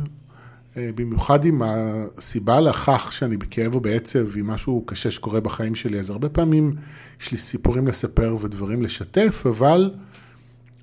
אה, 0.76 0.90
במיוחד 0.94 1.44
עם 1.44 1.62
הסיבה 1.64 2.60
לכך 2.60 3.12
שאני 3.12 3.36
בכאב 3.36 3.74
או 3.74 3.80
בעצב 3.80 4.36
עם 4.36 4.46
משהו 4.46 4.84
קשה 4.86 5.10
שקורה 5.10 5.40
בחיים 5.40 5.74
שלי, 5.74 5.98
אז 5.98 6.10
הרבה 6.10 6.28
פעמים 6.28 6.74
יש 7.20 7.32
לי 7.32 7.38
סיפורים 7.38 7.86
לספר 7.86 8.36
ודברים 8.40 8.82
לשתף, 8.82 9.44
אבל 9.48 9.90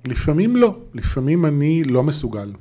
לפעמים 0.04 0.56
לא, 0.56 0.78
לפעמים 0.94 1.46
אני 1.46 1.84
לא 1.84 2.02
מסוגל 2.02 2.52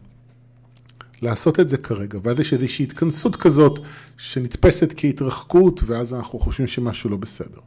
לעשות 1.21 1.59
את 1.59 1.69
זה 1.69 1.77
כרגע, 1.77 2.19
ואז 2.23 2.39
יש 2.39 2.53
איזושהי 2.53 2.83
התכנסות 2.83 3.35
כזאת 3.35 3.79
שנתפסת 4.17 4.93
כהתרחקות, 4.97 5.83
ואז 5.85 6.13
אנחנו 6.13 6.39
חושבים 6.39 6.67
שמשהו 6.67 7.09
לא 7.09 7.17
בסדר. 7.17 7.59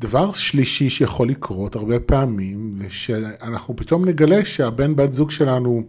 דבר 0.00 0.32
שלישי 0.32 0.90
שיכול 0.90 1.28
לקרות 1.28 1.76
הרבה 1.76 2.00
פעמים, 2.00 2.74
זה 2.78 2.86
שאנחנו 2.90 3.76
פתאום 3.76 4.04
נגלה 4.04 4.44
שהבן 4.44 4.96
בת 4.96 5.12
זוג 5.12 5.30
שלנו 5.30 5.82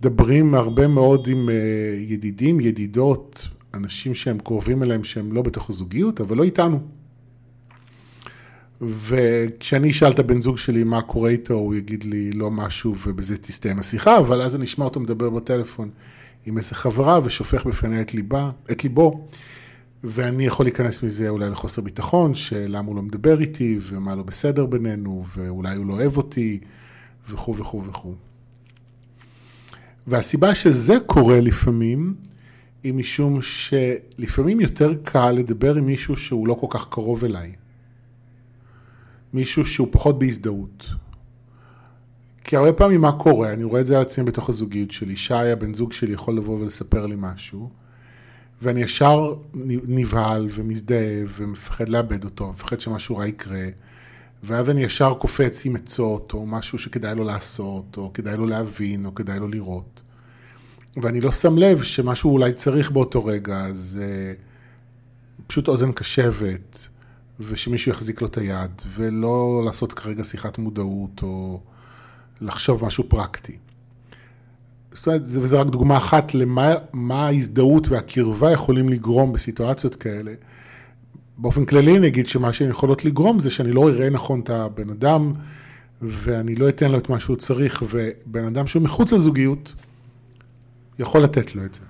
מדברים 0.00 0.54
הרבה 0.54 0.88
מאוד 0.88 1.28
עם 1.28 1.48
אה, 1.48 1.54
ידידים, 1.98 2.60
ידידות, 2.60 3.48
אנשים 3.74 4.14
שהם 4.14 4.38
קרובים 4.38 4.82
אליהם 4.82 5.04
שהם 5.04 5.32
לא 5.32 5.42
בתוך 5.42 5.70
הזוגיות, 5.70 6.20
אבל 6.20 6.36
לא 6.36 6.44
איתנו. 6.44 6.80
וכשאני 8.80 9.90
אשאל 9.90 10.10
את 10.10 10.18
הבן 10.18 10.40
זוג 10.40 10.58
שלי 10.58 10.84
מה 10.84 11.02
קורה 11.02 11.30
איתו, 11.30 11.54
הוא 11.54 11.74
יגיד 11.74 12.04
לי 12.04 12.32
לא 12.32 12.50
משהו 12.50 12.94
ובזה 13.06 13.36
תסתיים 13.36 13.78
השיחה, 13.78 14.18
אבל 14.18 14.42
אז 14.42 14.56
אני 14.56 14.64
אשמע 14.64 14.84
אותו 14.84 15.00
מדבר 15.00 15.30
בטלפון 15.30 15.90
עם 16.46 16.58
איזה 16.58 16.74
חברה 16.74 17.20
ושופך 17.24 17.66
בפניה 17.66 18.00
את 18.00 18.14
ליבה, 18.14 18.50
את 18.70 18.84
ליבו, 18.84 19.28
ואני 20.04 20.46
יכול 20.46 20.66
להיכנס 20.66 21.02
מזה 21.02 21.28
אולי 21.28 21.50
לחוסר 21.50 21.82
ביטחון, 21.82 22.34
שלמה 22.34 22.88
הוא 22.88 22.96
לא 22.96 23.02
מדבר 23.02 23.40
איתי 23.40 23.78
ומה 23.82 24.14
לא 24.14 24.22
בסדר 24.22 24.66
בינינו, 24.66 25.24
ואולי 25.36 25.76
הוא 25.76 25.86
לא 25.86 25.92
אוהב 25.92 26.16
אותי, 26.16 26.60
וכו' 27.30 27.56
וכו' 27.56 27.84
וכו'. 27.84 28.14
והסיבה 30.06 30.54
שזה 30.54 30.94
קורה 31.06 31.40
לפעמים, 31.40 32.14
היא 32.82 32.94
משום 32.94 33.38
שלפעמים 33.42 34.60
יותר 34.60 34.94
קל 35.04 35.30
לדבר 35.30 35.74
עם 35.74 35.86
מישהו 35.86 36.16
שהוא 36.16 36.48
לא 36.48 36.54
כל 36.54 36.66
כך 36.70 36.88
קרוב 36.90 37.24
אליי. 37.24 37.59
מישהו 39.32 39.66
שהוא 39.66 39.88
פחות 39.90 40.18
בהזדהות. 40.18 40.86
כי 42.44 42.56
הרבה 42.56 42.72
פעמים 42.72 43.00
מה 43.00 43.12
קורה, 43.12 43.52
אני 43.52 43.64
רואה 43.64 43.80
את 43.80 43.86
זה 43.86 43.96
על 43.96 44.02
עצמי 44.02 44.24
בתוך 44.24 44.48
הזוגיות 44.48 44.90
שלי, 44.90 45.16
שי 45.16 45.34
הבן 45.34 45.74
זוג 45.74 45.92
שלי 45.92 46.12
יכול 46.12 46.36
לבוא 46.36 46.60
ולספר 46.60 47.06
לי 47.06 47.14
משהו, 47.18 47.70
ואני 48.62 48.82
ישר 48.82 49.34
נבהל 49.88 50.48
ומזדהה 50.50 51.22
ומפחד 51.36 51.88
לאבד 51.88 52.24
אותו, 52.24 52.50
מפחד 52.50 52.80
שמשהו 52.80 53.16
רע 53.16 53.26
יקרה, 53.26 53.66
ואז 54.42 54.70
אני 54.70 54.82
ישר 54.82 55.14
קופץ 55.14 55.66
עם 55.66 55.76
עצות, 55.76 56.32
או 56.32 56.46
משהו 56.46 56.78
שכדאי 56.78 57.14
לו 57.14 57.24
לעשות, 57.24 57.96
או 57.96 58.12
כדאי 58.14 58.36
לו 58.36 58.46
להבין, 58.46 59.06
או 59.06 59.14
כדאי 59.14 59.38
לו 59.38 59.48
לראות. 59.48 60.00
ואני 60.96 61.20
לא 61.20 61.32
שם 61.32 61.58
לב 61.58 61.82
שמשהו 61.82 62.32
אולי 62.32 62.52
צריך 62.52 62.90
באותו 62.90 63.24
רגע, 63.24 63.60
אז 63.60 64.00
uh, 64.02 64.40
פשוט 65.46 65.68
אוזן 65.68 65.92
קשבת, 65.92 66.88
ושמישהו 67.48 67.92
יחזיק 67.92 68.22
לו 68.22 68.26
את 68.26 68.38
היד, 68.38 68.70
ולא 68.96 69.62
לעשות 69.64 69.92
כרגע 69.92 70.24
שיחת 70.24 70.58
מודעות, 70.58 71.22
או 71.22 71.60
לחשוב 72.40 72.84
משהו 72.84 73.04
פרקטי. 73.08 73.56
זאת 74.92 75.06
אומרת, 75.06 75.22
וזו 75.24 75.60
רק 75.60 75.66
דוגמה 75.66 75.96
אחת 75.96 76.34
למה 76.34 77.26
ההזדהות 77.26 77.88
והקרבה 77.88 78.52
יכולים 78.52 78.88
לגרום 78.88 79.32
בסיטואציות 79.32 79.94
כאלה. 79.94 80.32
באופן 81.38 81.64
כללי 81.64 81.96
אני 81.96 82.06
אגיד 82.06 82.28
שמה 82.28 82.52
שהן 82.52 82.70
יכולות 82.70 83.04
לגרום 83.04 83.38
זה 83.38 83.50
שאני 83.50 83.72
לא 83.72 83.90
אראה 83.90 84.10
נכון 84.10 84.40
את 84.40 84.50
הבן 84.50 84.90
אדם, 84.90 85.32
ואני 86.02 86.54
לא 86.54 86.68
אתן 86.68 86.90
לו 86.90 86.98
את 86.98 87.08
מה 87.08 87.20
שהוא 87.20 87.36
צריך, 87.36 87.82
ובן 87.90 88.44
אדם 88.44 88.66
שהוא 88.66 88.82
מחוץ 88.82 89.12
לזוגיות, 89.12 89.74
יכול 90.98 91.20
לתת 91.20 91.54
לו 91.54 91.64
את 91.64 91.74
זה. 91.74 91.80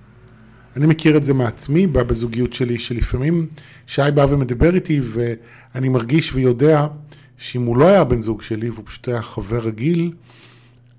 אני 0.75 0.85
מכיר 0.85 1.17
את 1.17 1.23
זה 1.23 1.33
מעצמי 1.33 1.87
בזוגיות 1.87 2.53
שלי, 2.53 2.79
שלפעמים 2.79 3.47
שי 3.87 4.01
בא 4.15 4.25
ומדבר 4.29 4.75
איתי 4.75 5.01
ואני 5.03 5.89
מרגיש 5.89 6.33
ויודע 6.33 6.87
שאם 7.37 7.61
הוא 7.61 7.77
לא 7.77 7.87
היה 7.87 8.03
בן 8.03 8.21
זוג 8.21 8.41
שלי 8.41 8.69
והוא 8.69 8.85
פשוט 8.85 9.07
היה 9.07 9.21
חבר 9.21 9.59
רגיל, 9.59 10.13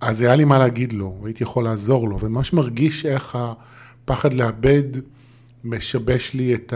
אז 0.00 0.20
היה 0.20 0.36
לי 0.36 0.44
מה 0.44 0.58
להגיד 0.58 0.92
לו, 0.92 1.18
והייתי 1.22 1.42
יכול 1.42 1.64
לעזור 1.64 2.08
לו, 2.08 2.18
וממש 2.20 2.52
מרגיש 2.52 3.06
איך 3.06 3.38
הפחד 3.38 4.34
לאבד 4.34 4.82
משבש 5.64 6.34
לי 6.34 6.54
את 6.54 6.74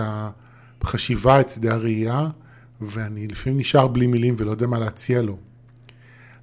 החשיבה, 0.83 1.41
את 1.41 1.51
שדה 1.51 1.75
הראייה, 1.75 2.29
ואני 2.81 3.29
לפעמים 3.29 3.59
נשאר 3.59 3.87
בלי 3.87 4.07
מילים 4.07 4.35
ולא 4.39 4.51
יודע 4.51 4.67
מה 4.67 4.79
להציע 4.79 5.23
לו. 5.23 5.37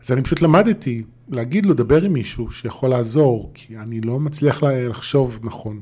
אז 0.03 0.11
אני 0.11 0.21
פשוט 0.21 0.41
למדתי 0.41 1.03
להגיד 1.29 1.65
לו, 1.65 1.73
דבר 1.73 2.03
עם 2.03 2.13
מישהו 2.13 2.51
שיכול 2.51 2.89
לעזור, 2.89 3.51
כי 3.53 3.77
אני 3.77 4.01
לא 4.01 4.19
מצליח 4.19 4.63
לחשוב 4.63 5.39
נכון. 5.43 5.79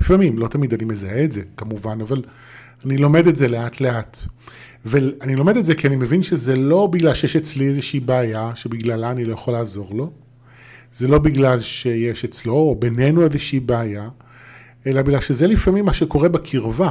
לפעמים, 0.00 0.38
לא 0.38 0.48
תמיד 0.48 0.74
אני 0.74 0.84
מזהה 0.84 1.24
את 1.24 1.32
זה, 1.32 1.42
כמובן, 1.56 2.00
אבל 2.00 2.22
אני 2.84 2.96
לומד 2.96 3.26
את 3.26 3.36
זה 3.36 3.48
לאט 3.48 3.80
לאט. 3.80 4.18
ואני 4.84 5.36
לומד 5.36 5.56
את 5.56 5.64
זה 5.64 5.74
כי 5.74 5.86
אני 5.86 5.96
מבין 5.96 6.22
שזה 6.22 6.56
לא 6.56 6.86
בגלל 6.86 7.14
שיש 7.14 7.36
אצלי 7.36 7.68
איזושהי 7.68 8.00
בעיה 8.00 8.50
שבגללה 8.54 9.10
אני 9.10 9.24
לא 9.24 9.32
יכול 9.32 9.54
לעזור 9.54 9.94
לו, 9.94 10.12
זה 10.94 11.08
לא 11.08 11.18
בגלל 11.18 11.60
שיש 11.60 12.24
אצלו 12.24 12.54
או 12.54 12.74
בינינו 12.74 13.24
איזושהי 13.24 13.60
בעיה, 13.60 14.08
אלא 14.86 15.02
בגלל 15.02 15.20
שזה 15.20 15.46
לפעמים 15.46 15.84
מה 15.84 15.94
שקורה 15.94 16.28
בקרבה. 16.28 16.90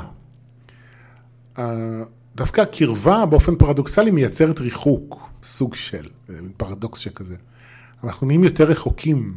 דווקא 2.35 2.61
הקרבה 2.61 3.25
באופן 3.25 3.55
פרדוקסלי 3.55 4.11
מייצרת 4.11 4.59
ריחוק, 4.59 5.29
סוג 5.43 5.75
של, 5.75 6.09
פרדוקס 6.57 6.99
שכזה. 6.99 7.35
אנחנו 8.03 8.27
נהיים 8.27 8.43
יותר 8.43 8.63
רחוקים, 8.63 9.33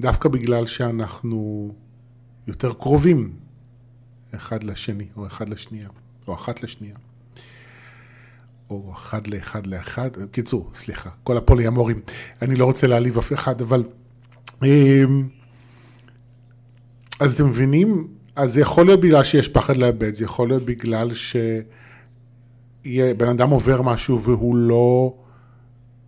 דווקא 0.00 0.28
בגלל 0.28 0.66
שאנחנו 0.66 1.72
יותר 2.46 2.72
קרובים 2.72 3.32
אחד 4.34 4.64
לשני, 4.64 5.06
או 5.16 5.26
אחד 5.26 5.48
לשנייה, 5.48 5.88
או 6.28 6.34
אחת 6.34 6.62
לשנייה. 6.62 6.96
או 8.70 8.92
אחד 8.92 9.26
לאחד 9.26 9.66
לאחד, 9.66 10.10
קיצור, 10.30 10.70
סליחה, 10.74 11.10
כל 11.24 11.36
הפוליאמורים, 11.36 12.00
אני 12.42 12.56
לא 12.56 12.64
רוצה 12.64 12.86
להעליב 12.86 13.18
אף 13.18 13.32
אחד, 13.32 13.60
אבל... 13.60 13.84
אמ, 14.62 15.28
אז 17.20 17.34
אתם 17.34 17.46
מבינים? 17.46 18.08
אז 18.36 18.52
זה 18.52 18.60
יכול 18.60 18.86
להיות 18.86 19.00
בגלל 19.00 19.24
שיש 19.24 19.48
פחד 19.48 19.76
לאבד, 19.76 20.14
זה 20.14 20.24
יכול 20.24 20.48
להיות 20.48 20.62
בגלל 20.62 21.10
שבן 21.14 21.68
אדם 23.30 23.50
עובר 23.50 23.82
משהו 23.82 24.22
והוא 24.22 24.56
לא 24.56 25.16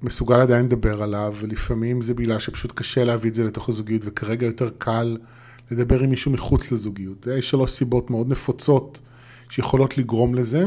מסוגל 0.03 0.41
עדיין 0.41 0.65
לדבר 0.65 1.03
עליו, 1.03 1.35
ולפעמים 1.39 2.03
זה 2.03 2.15
בגלל 2.15 2.39
שפשוט 2.39 2.73
קשה 2.75 3.05
להביא 3.05 3.31
את 3.31 3.35
זה 3.35 3.45
לתוך 3.45 3.69
הזוגיות, 3.69 4.03
וכרגע 4.05 4.47
יותר 4.47 4.71
קל 4.79 5.19
לדבר 5.71 6.01
עם 6.01 6.11
מישהו 6.11 6.31
מחוץ 6.31 6.73
לזוגיות. 6.73 7.27
יש 7.39 7.51
שלוש 7.51 7.73
סיבות 7.73 8.11
מאוד 8.11 8.29
נפוצות 8.29 9.01
שיכולות 9.49 9.99
לגרום 9.99 10.35
לזה. 10.35 10.65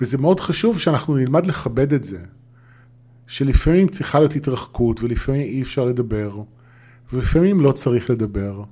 וזה 0.00 0.18
מאוד 0.18 0.40
חשוב 0.40 0.78
שאנחנו 0.78 1.16
נלמד 1.16 1.46
לכבד 1.46 1.92
את 1.92 2.04
זה. 2.04 2.18
שלפעמים 3.26 3.88
צריכה 3.88 4.18
להיות 4.18 4.36
התרחקות, 4.36 5.02
ולפעמים 5.02 5.40
אי 5.40 5.62
אפשר 5.62 5.84
לדבר, 5.84 6.42
ולפעמים 7.12 7.60
לא 7.60 7.72
צריך 7.72 8.10
לדבר, 8.10 8.62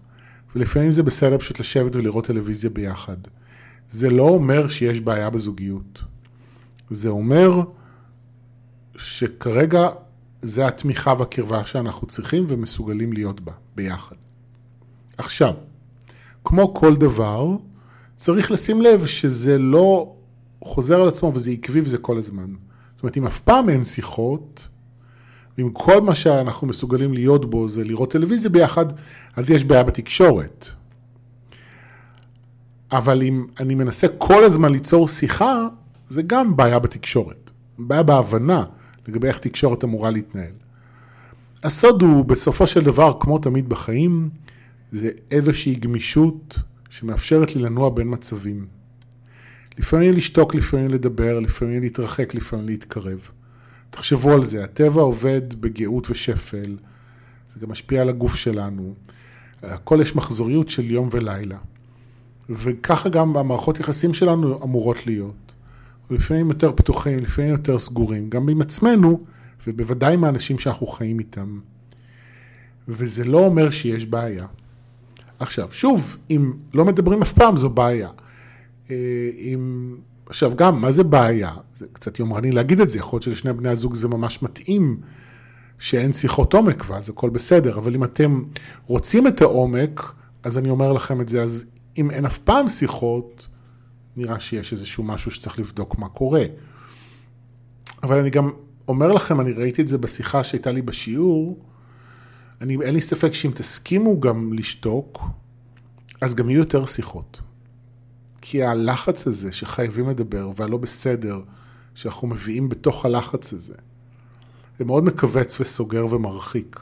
ולפעמים 0.55 0.93
זה 0.93 1.03
בסדר 1.03 1.39
פשוט 1.39 1.61
לשבת 1.61 1.97
ולראות 1.97 2.27
טלוויזיה 2.27 2.71
ביחד. 2.71 3.17
זה 3.91 4.11
לא 4.11 4.23
אומר 4.23 4.69
שיש 4.69 5.01
בעיה 5.01 5.31
בזוגיות. 5.31 6.03
זה 6.91 7.09
אומר 7.09 7.63
שכרגע 8.97 9.89
זה 10.43 10.67
התמיכה 10.67 11.15
והקרבה 11.19 11.65
שאנחנו 11.65 12.07
צריכים 12.07 12.45
ומסוגלים 12.49 13.13
להיות 13.13 13.41
בה, 13.41 13.53
ביחד. 13.77 14.17
עכשיו, 15.19 15.55
כמו 16.45 16.75
כל 16.75 16.97
דבר, 16.97 17.57
צריך 18.17 18.51
לשים 18.51 18.83
לב 18.83 19.07
שזה 19.07 19.59
לא 19.59 20.13
חוזר 20.65 21.01
על 21.01 21.09
עצמו 21.09 21.33
וזה 21.35 21.51
עקבי 21.51 21.81
וזה 21.81 21.99
כל 21.99 22.19
הזמן. 22.19 22.55
זאת 22.95 23.03
אומרת, 23.03 23.17
אם 23.17 23.27
אף 23.27 23.41
פעם 23.41 23.69
אין 23.69 23.85
שיחות, 23.85 24.69
ואם 25.59 25.71
כל 25.73 26.01
מה 26.01 26.15
שאנחנו 26.15 26.67
מסוגלים 26.67 27.15
להיות 27.15 27.51
בו 27.51 27.69
זה 27.69 27.85
לראות 27.85 28.11
טלוויזיה 28.11 28.51
ביחד, 28.51 28.87
אז 29.37 29.51
יש 29.51 29.65
בעיה 29.65 29.83
בתקשורת. 29.83 30.67
אבל 32.93 33.23
אם 33.23 33.47
אני 33.61 33.75
מנסה 33.75 34.07
כל 34.19 34.45
הזמן 34.45 34.73
ליצור 34.73 35.09
שיחה, 35.09 35.67
זה 36.09 36.23
גם 36.23 36.57
בעיה 36.57 36.79
בתקשורת. 36.79 37.51
בעיה 37.79 38.03
בהבנה 38.03 38.65
לגבי 39.09 39.29
איך 39.29 39.39
תקשורת 39.39 39.85
אמורה 39.85 40.11
להתנהל. 40.11 40.53
הסוד 41.63 42.03
הוא 42.03 42.25
בסופו 42.25 42.67
של 42.67 42.85
דבר, 42.85 43.17
כמו 43.21 43.39
תמיד 43.39 43.69
בחיים, 43.69 44.31
זה 44.93 45.11
איזושהי 45.31 45.75
גמישות 45.75 46.59
שמאפשרת 46.91 47.57
לי 47.57 47.63
לנוע 47.63 47.91
בין 47.91 48.09
מצבים. 48.11 48.67
לפעמים 49.79 50.13
לשתוק, 50.13 50.55
לפעמים 50.55 50.89
לדבר, 50.89 51.41
לפעמים 51.41 51.81
להתרחק, 51.81 52.35
לפעמים 52.35 52.67
להתקרב. 52.67 53.31
תחשבו 53.91 54.33
על 54.33 54.45
זה, 54.45 54.65
הטבע 54.65 55.01
עובד 55.01 55.61
בגאות 55.61 56.11
ושפל, 56.11 56.77
זה 57.55 57.61
גם 57.61 57.71
משפיע 57.71 58.03
על 58.03 58.09
הגוף 58.09 58.35
שלנו. 58.35 58.95
הכל 59.63 59.99
יש 60.03 60.17
מחזוריות 60.17 60.69
של 60.69 60.91
יום 60.91 61.09
ולילה. 61.13 61.59
וככה 62.51 63.09
גם 63.09 63.37
המערכות 63.37 63.81
יחסים 63.81 64.15
שלנו 64.15 64.63
אמורות 64.63 65.07
להיות. 65.07 65.53
לפעמים 66.11 66.49
יותר 66.49 66.73
פתוחים, 66.73 67.19
לפעמים 67.19 67.51
יותר 67.51 67.79
סגורים, 67.79 68.31
גם 68.31 68.49
עם 68.49 68.61
עצמנו, 68.61 69.25
ובוודאי 69.67 70.15
עם 70.15 70.25
האנשים 70.25 70.59
שאנחנו 70.59 70.87
חיים 70.87 71.19
איתם. 71.19 71.61
וזה 72.89 73.25
לא 73.25 73.39
אומר 73.39 73.71
שיש 73.71 74.07
בעיה. 74.07 74.47
עכשיו, 75.39 75.69
שוב, 75.73 76.17
אם 76.31 76.53
לא 76.75 76.85
מדברים 76.85 77.23
אף 77.23 77.33
פעם 77.33 77.57
זו 77.57 77.71
בעיה. 77.71 78.09
אה, 78.91 78.97
עכשיו 80.27 80.53
גם, 80.57 80.81
מה 80.81 80.93
זה 80.93 81.05
בעיה? 81.05 81.55
זה 81.79 81.87
קצת 81.93 82.19
יומרני 82.19 82.53
להגיד 82.53 82.81
את 82.81 82.91
זה, 82.91 82.99
יכול 82.99 83.17
להיות 83.17 83.23
שלשני 83.23 83.53
בני 83.53 83.69
הזוג 83.69 83.95
זה 83.95 84.09
ממש 84.09 84.43
מתאים 84.43 85.01
שאין 85.79 86.13
שיחות 86.13 86.55
עומק 86.55 86.85
ואז 86.89 87.11
הכל 87.11 87.31
בסדר, 87.31 87.79
אבל 87.79 87.95
אם 87.95 88.05
אתם 88.05 88.43
רוצים 88.87 89.27
את 89.27 89.41
העומק, 89.41 90.13
אז 90.43 90.59
אני 90.59 90.71
אומר 90.71 90.93
לכם 90.93 91.21
את 91.21 91.29
זה, 91.29 91.43
אז 91.43 91.67
אם 91.99 92.11
אין 92.11 92.27
אף 92.27 92.39
פעם 92.39 92.69
שיחות, 92.69 93.49
נראה 94.17 94.41
שיש 94.41 94.73
איזשהו 94.73 95.05
משהו 95.05 95.31
שצריך 95.31 95.59
לבדוק 95.59 95.99
מה 95.99 96.09
קורה. 96.09 96.45
אבל 98.03 98.19
אני 98.19 98.31
גם 98.31 98.51
אומר 98.89 99.13
לכם, 99.13 99.41
אני 99.41 99.53
ראיתי 99.53 99.83
את 99.83 99.89
זה 99.89 99.99
בשיחה 99.99 100.45
שהייתה 100.45 100.73
לי 100.73 100.83
בשיעור, 100.83 101.59
אני, 102.61 102.77
אין 102.83 102.95
לי 102.95 103.01
ספק 103.01 103.35
שאם 103.35 103.51
תסכימו 103.55 104.21
גם 104.21 104.53
לשתוק, 104.53 105.21
אז 106.21 106.35
גם 106.35 106.51
יהיו 106.51 106.59
יותר 106.59 106.85
שיחות. 106.85 107.41
כי 108.41 108.63
הלחץ 108.63 109.27
הזה 109.27 109.53
שחייבים 109.53 110.09
לדבר 110.09 110.51
והלא 110.57 110.77
בסדר 110.77 111.41
שאנחנו 111.95 112.29
מביאים 112.29 112.69
בתוך 112.69 113.05
הלחץ 113.05 113.53
הזה, 113.53 113.75
זה 114.79 114.85
מאוד 114.85 115.05
מכווץ 115.05 115.61
וסוגר 115.61 116.07
ומרחיק. 116.11 116.81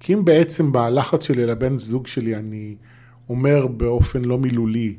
כי 0.00 0.14
אם 0.14 0.24
בעצם 0.24 0.72
בלחץ 0.72 1.24
שלי 1.24 1.46
לבן 1.46 1.78
זוג 1.78 2.06
שלי 2.06 2.36
אני 2.36 2.76
אומר 3.28 3.66
באופן 3.66 4.24
לא 4.24 4.38
מילולי, 4.38 4.96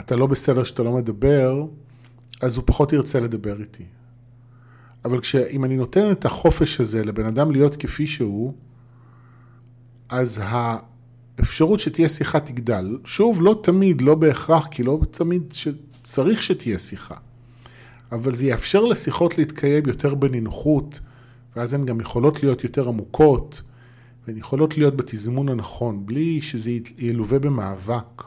אתה 0.00 0.16
לא 0.16 0.26
בסדר 0.26 0.64
שאתה 0.64 0.82
לא 0.82 0.92
מדבר, 0.92 1.66
אז 2.40 2.56
הוא 2.56 2.64
פחות 2.66 2.92
ירצה 2.92 3.20
לדבר 3.20 3.60
איתי. 3.60 3.84
אבל 5.04 5.20
אם 5.50 5.64
אני 5.64 5.76
נותן 5.76 6.10
את 6.10 6.24
החופש 6.24 6.80
הזה 6.80 7.04
לבן 7.04 7.26
אדם 7.26 7.50
להיות 7.50 7.76
כפי 7.76 8.06
שהוא, 8.06 8.54
אז 10.08 10.40
האפשרות 10.44 11.80
שתהיה 11.80 12.08
שיחה 12.08 12.40
תגדל. 12.40 12.98
שוב, 13.04 13.42
לא 13.42 13.60
תמיד, 13.62 14.00
לא 14.00 14.14
בהכרח, 14.14 14.66
כי 14.70 14.82
לא 14.82 15.00
תמיד 15.10 15.42
שצריך 15.52 16.42
שתהיה 16.42 16.78
שיחה. 16.78 17.16
אבל 18.12 18.34
זה 18.34 18.46
יאפשר 18.46 18.84
לשיחות 18.84 19.38
להתקיים 19.38 19.86
יותר 19.86 20.14
בנינוחות, 20.14 21.00
ואז 21.56 21.74
הן 21.74 21.84
גם 21.84 22.00
יכולות 22.00 22.42
להיות 22.42 22.64
יותר 22.64 22.88
עמוקות, 22.88 23.62
והן 24.26 24.36
יכולות 24.36 24.78
להיות 24.78 24.96
בתזמון 24.96 25.48
הנכון, 25.48 26.06
בלי 26.06 26.40
שזה 26.40 26.70
ילווה 26.98 27.38
במאבק, 27.38 28.22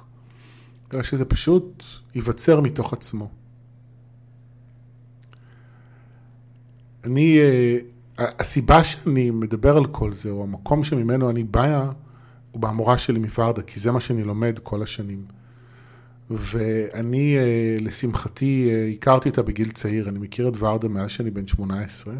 אלא 0.93 1.03
שזה 1.03 1.25
פשוט 1.25 1.83
ייווצר 2.15 2.61
מתוך 2.61 2.93
עצמו. 2.93 3.29
אני, 7.03 7.39
אה, 7.39 7.77
הסיבה 8.39 8.83
שאני 8.83 9.31
מדבר 9.31 9.77
על 9.77 9.85
כל 9.85 10.13
זה, 10.13 10.29
או 10.29 10.43
המקום 10.43 10.83
שממנו 10.83 11.29
אני 11.29 11.43
בא, 11.43 11.89
הוא 12.51 12.61
במורה 12.61 12.97
שלי 12.97 13.19
מוורדה, 13.19 13.61
כי 13.61 13.79
זה 13.79 13.91
מה 13.91 13.99
שאני 13.99 14.23
לומד 14.23 14.59
כל 14.63 14.83
השנים. 14.83 15.25
ואני, 16.29 17.37
אה, 17.37 17.77
לשמחתי, 17.79 18.69
אה, 18.71 18.87
הכרתי 18.93 19.29
אותה 19.29 19.41
בגיל 19.41 19.71
צעיר, 19.71 20.09
אני 20.09 20.19
מכיר 20.19 20.47
את 20.47 20.53
ורדה 20.59 20.87
מאז 20.87 21.09
שאני 21.09 21.31
בן 21.31 21.47
18, 21.47 22.13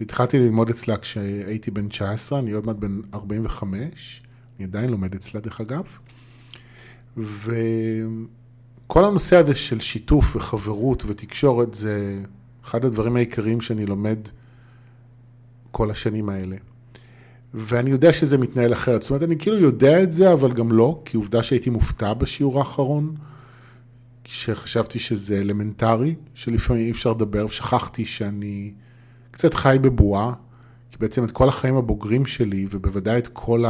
והתחלתי 0.00 0.38
ללמוד 0.38 0.70
אצלה 0.70 0.96
כשהייתי 0.96 1.70
בן 1.70 1.88
19, 1.88 2.38
אני 2.38 2.52
עוד 2.52 2.66
מעט 2.66 2.76
בן 2.76 3.00
45, 3.14 4.22
אני 4.58 4.64
עדיין 4.64 4.90
לומד 4.90 5.14
אצלה 5.14 5.40
דרך 5.40 5.60
אגב. 5.60 5.84
וכל 7.16 9.04
הנושא 9.04 9.36
הזה 9.36 9.54
של 9.54 9.80
שיתוף 9.80 10.36
וחברות 10.36 11.04
ותקשורת 11.06 11.74
זה 11.74 12.22
אחד 12.64 12.84
הדברים 12.84 13.16
העיקריים 13.16 13.60
שאני 13.60 13.86
לומד 13.86 14.18
כל 15.74 15.90
השנים 15.90 16.28
האלה. 16.28 16.56
ואני 17.54 17.90
יודע 17.90 18.12
שזה 18.12 18.38
מתנהל 18.38 18.72
אחרת. 18.72 19.02
זאת 19.02 19.10
אומרת, 19.10 19.22
אני 19.22 19.38
כאילו 19.38 19.58
יודע 19.58 20.02
את 20.02 20.12
זה, 20.12 20.32
אבל 20.32 20.52
גם 20.52 20.72
לא, 20.72 21.02
כי 21.04 21.16
עובדה 21.16 21.42
שהייתי 21.42 21.70
מופתע 21.70 22.14
בשיעור 22.14 22.58
האחרון, 22.58 23.14
שחשבתי 24.24 24.98
שזה 24.98 25.38
אלמנטרי, 25.40 26.14
שלפעמים 26.34 26.82
אי 26.86 26.90
אפשר 26.90 27.10
לדבר, 27.10 27.46
ושכחתי 27.46 28.06
שאני 28.06 28.72
קצת 29.30 29.54
חי 29.54 29.76
בבועה, 29.80 30.32
כי 30.90 30.96
בעצם 31.00 31.24
את 31.24 31.30
כל 31.30 31.48
החיים 31.48 31.76
הבוגרים 31.76 32.26
שלי, 32.26 32.66
ובוודאי 32.70 33.18
את 33.18 33.28
כל 33.32 33.64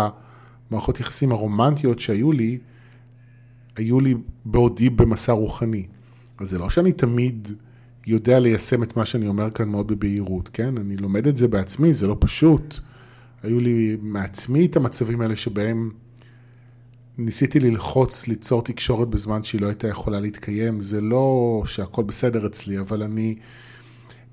המערכות 0.70 1.00
יחסים 1.00 1.32
הרומנטיות 1.32 1.98
שהיו 2.00 2.32
לי, 2.32 2.58
היו 3.76 4.00
לי 4.00 4.14
בעודי 4.44 4.90
במסע 4.90 5.32
רוחני. 5.32 5.86
אז 6.40 6.50
זה 6.50 6.58
לא 6.58 6.70
שאני 6.70 6.92
תמיד 6.92 7.48
יודע 8.06 8.40
ליישם 8.40 8.82
את 8.82 8.96
מה 8.96 9.04
שאני 9.06 9.26
אומר 9.26 9.50
כאן 9.50 9.68
מאוד 9.68 9.86
בבהירות, 9.86 10.48
כן? 10.52 10.76
אני 10.76 10.96
לומד 10.96 11.26
את 11.26 11.36
זה 11.36 11.48
בעצמי, 11.48 11.94
זה 11.94 12.06
לא 12.06 12.16
פשוט. 12.20 12.80
היו 13.42 13.60
לי 13.60 13.96
מעצמי 14.02 14.66
את 14.66 14.76
המצבים 14.76 15.20
האלה 15.20 15.36
שבהם 15.36 15.90
ניסיתי 17.18 17.60
ללחוץ, 17.60 18.28
ליצור 18.28 18.62
תקשורת 18.62 19.08
בזמן 19.08 19.44
שהיא 19.44 19.60
לא 19.60 19.66
הייתה 19.66 19.88
יכולה 19.88 20.20
להתקיים. 20.20 20.80
זה 20.80 21.00
לא 21.00 21.62
שהכל 21.66 22.02
בסדר 22.02 22.46
אצלי, 22.46 22.78
אבל 22.78 23.02
אני 23.02 23.34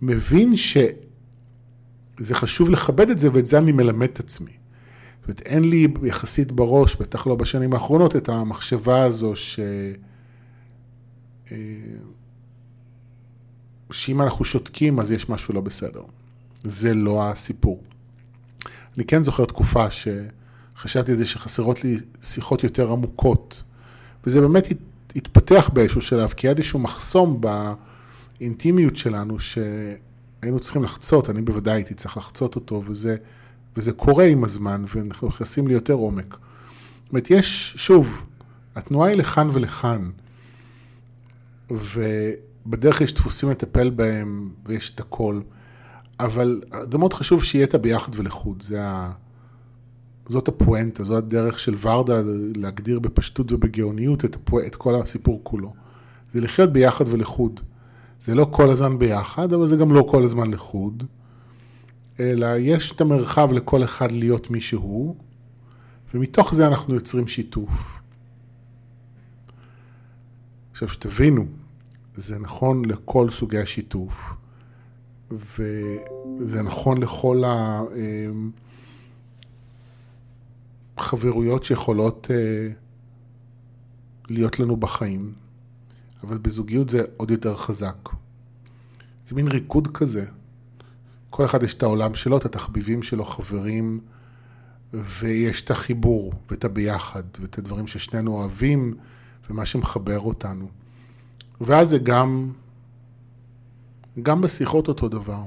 מבין 0.01 0.55
שזה 0.55 0.95
חשוב 2.35 2.69
לכבד 2.69 3.09
את 3.09 3.19
זה, 3.19 3.29
ואת 3.33 3.45
זה 3.45 3.57
אני 3.57 3.71
מלמד 3.71 4.07
את 4.13 4.19
עצמי. 4.19 4.51
זאת 4.51 5.27
אומרת, 5.27 5.41
אין 5.41 5.63
לי 5.63 5.87
יחסית 6.03 6.51
בראש, 6.51 6.95
בטח 6.95 7.27
לא 7.27 7.35
בשנים 7.35 7.73
האחרונות, 7.73 8.15
את 8.15 8.29
המחשבה 8.29 9.03
הזו 9.03 9.35
ש... 9.35 9.59
שאם 13.91 14.21
אנחנו 14.21 14.45
שותקים 14.45 14.99
אז 14.99 15.11
יש 15.11 15.29
משהו 15.29 15.53
לא 15.53 15.61
בסדר. 15.61 16.01
זה 16.63 16.93
לא 16.93 17.29
הסיפור. 17.29 17.83
אני 18.97 19.05
כן 19.05 19.23
זוכר 19.23 19.45
תקופה 19.45 19.85
שחשבתי 19.91 21.11
על 21.11 21.17
זה 21.17 21.25
שחסרות 21.25 21.83
לי 21.83 21.97
שיחות 22.21 22.63
יותר 22.63 22.91
עמוקות, 22.91 23.63
וזה 24.23 24.41
באמת 24.41 24.67
התפתח 25.15 25.69
באיזשהו 25.73 26.01
שלב, 26.01 26.29
כי 26.29 26.47
היה 26.47 26.55
איזשהו 26.57 26.79
מחסום 26.79 27.41
באינטימיות 28.39 28.97
שלנו 28.97 29.39
שהיינו 29.39 30.59
צריכים 30.59 30.83
לחצות, 30.83 31.29
אני 31.29 31.41
בוודאי 31.41 31.73
הייתי 31.73 31.93
צריך 31.93 32.17
לחצות 32.17 32.55
אותו, 32.55 32.83
וזה, 32.87 33.15
וזה 33.77 33.91
קורה 33.91 34.25
עם 34.25 34.43
הזמן, 34.43 34.85
ואנחנו 34.95 35.27
נכנסים 35.27 35.67
ליותר 35.67 35.93
עומק. 35.93 36.37
זאת 37.03 37.09
אומרת, 37.09 37.31
יש, 37.31 37.73
שוב, 37.77 38.25
התנועה 38.75 39.09
היא 39.09 39.17
לכאן 39.17 39.49
ולכאן, 39.53 40.09
ובדרך 42.65 43.01
יש 43.01 43.13
דפוסים 43.13 43.49
לטפל 43.49 43.89
בהם, 43.89 44.49
ויש 44.65 44.91
את 44.95 44.99
הכל. 44.99 45.41
אבל 46.19 46.61
זה 46.91 46.97
מאוד 46.97 47.13
חשוב 47.13 47.43
שיהיה 47.43 47.65
את 47.65 47.73
הביחד 47.73 48.11
ולחוד, 48.15 48.61
זה 48.61 48.83
ה... 48.83 49.11
זאת 50.29 50.47
הפואנטה, 50.47 51.03
זו 51.03 51.17
הדרך 51.17 51.59
של 51.59 51.75
ורדה 51.81 52.21
להגדיר 52.55 52.99
בפשטות 52.99 53.51
ובגאוניות 53.51 54.25
את, 54.25 54.35
הפו... 54.35 54.59
את 54.59 54.75
כל 54.75 54.95
הסיפור 54.95 55.39
כולו. 55.43 55.73
זה 56.33 56.41
לחיות 56.41 56.73
ביחד 56.73 57.05
ולחוד. 57.07 57.59
זה 58.19 58.35
לא 58.35 58.47
כל 58.51 58.69
הזמן 58.69 58.99
ביחד, 58.99 59.53
אבל 59.53 59.67
זה 59.67 59.75
גם 59.75 59.93
לא 59.93 60.07
כל 60.11 60.23
הזמן 60.23 60.51
לחוד, 60.51 61.03
אלא 62.19 62.47
יש 62.57 62.91
את 62.91 63.01
המרחב 63.01 63.51
לכל 63.51 63.83
אחד 63.83 64.11
להיות 64.11 64.49
מי 64.49 64.61
שהוא, 64.61 65.15
ומתוך 66.13 66.55
זה 66.55 66.67
אנחנו 66.67 66.93
יוצרים 66.95 67.27
שיתוף. 67.27 67.99
עכשיו 70.71 70.89
שתבינו, 70.89 71.45
זה 72.15 72.39
נכון 72.39 72.85
לכל 72.85 73.29
סוגי 73.29 73.57
השיתוף. 73.57 74.33
וזה 75.31 76.61
נכון 76.61 76.97
לכל 76.97 77.43
החברויות 80.97 81.63
שיכולות 81.63 82.27
אה, 82.31 82.69
להיות 84.29 84.59
לנו 84.59 84.77
בחיים, 84.77 85.33
אבל 86.23 86.37
בזוגיות 86.37 86.89
זה 86.89 87.03
עוד 87.17 87.31
יותר 87.31 87.55
חזק. 87.55 88.09
זה 89.27 89.35
מין 89.35 89.47
ריקוד 89.47 89.87
כזה. 89.93 90.25
כל 91.29 91.45
אחד 91.45 91.63
יש 91.63 91.73
את 91.73 91.83
העולם 91.83 92.13
שלו, 92.13 92.37
את 92.37 92.45
התחביבים 92.45 93.03
שלו, 93.03 93.25
חברים, 93.25 93.99
ויש 94.93 95.61
את 95.61 95.71
החיבור 95.71 96.33
ואת 96.49 96.65
הביחד, 96.65 97.23
ואת 97.39 97.57
הדברים 97.57 97.87
ששנינו 97.87 98.33
אוהבים, 98.33 98.93
ומה 99.49 99.65
שמחבר 99.65 100.19
אותנו. 100.19 100.80
ואז 101.61 101.89
זה 101.89 101.97
גם 101.97 102.51
גם 104.23 104.41
בשיחות 104.41 104.87
אותו 104.87 105.09
דבר. 105.09 105.41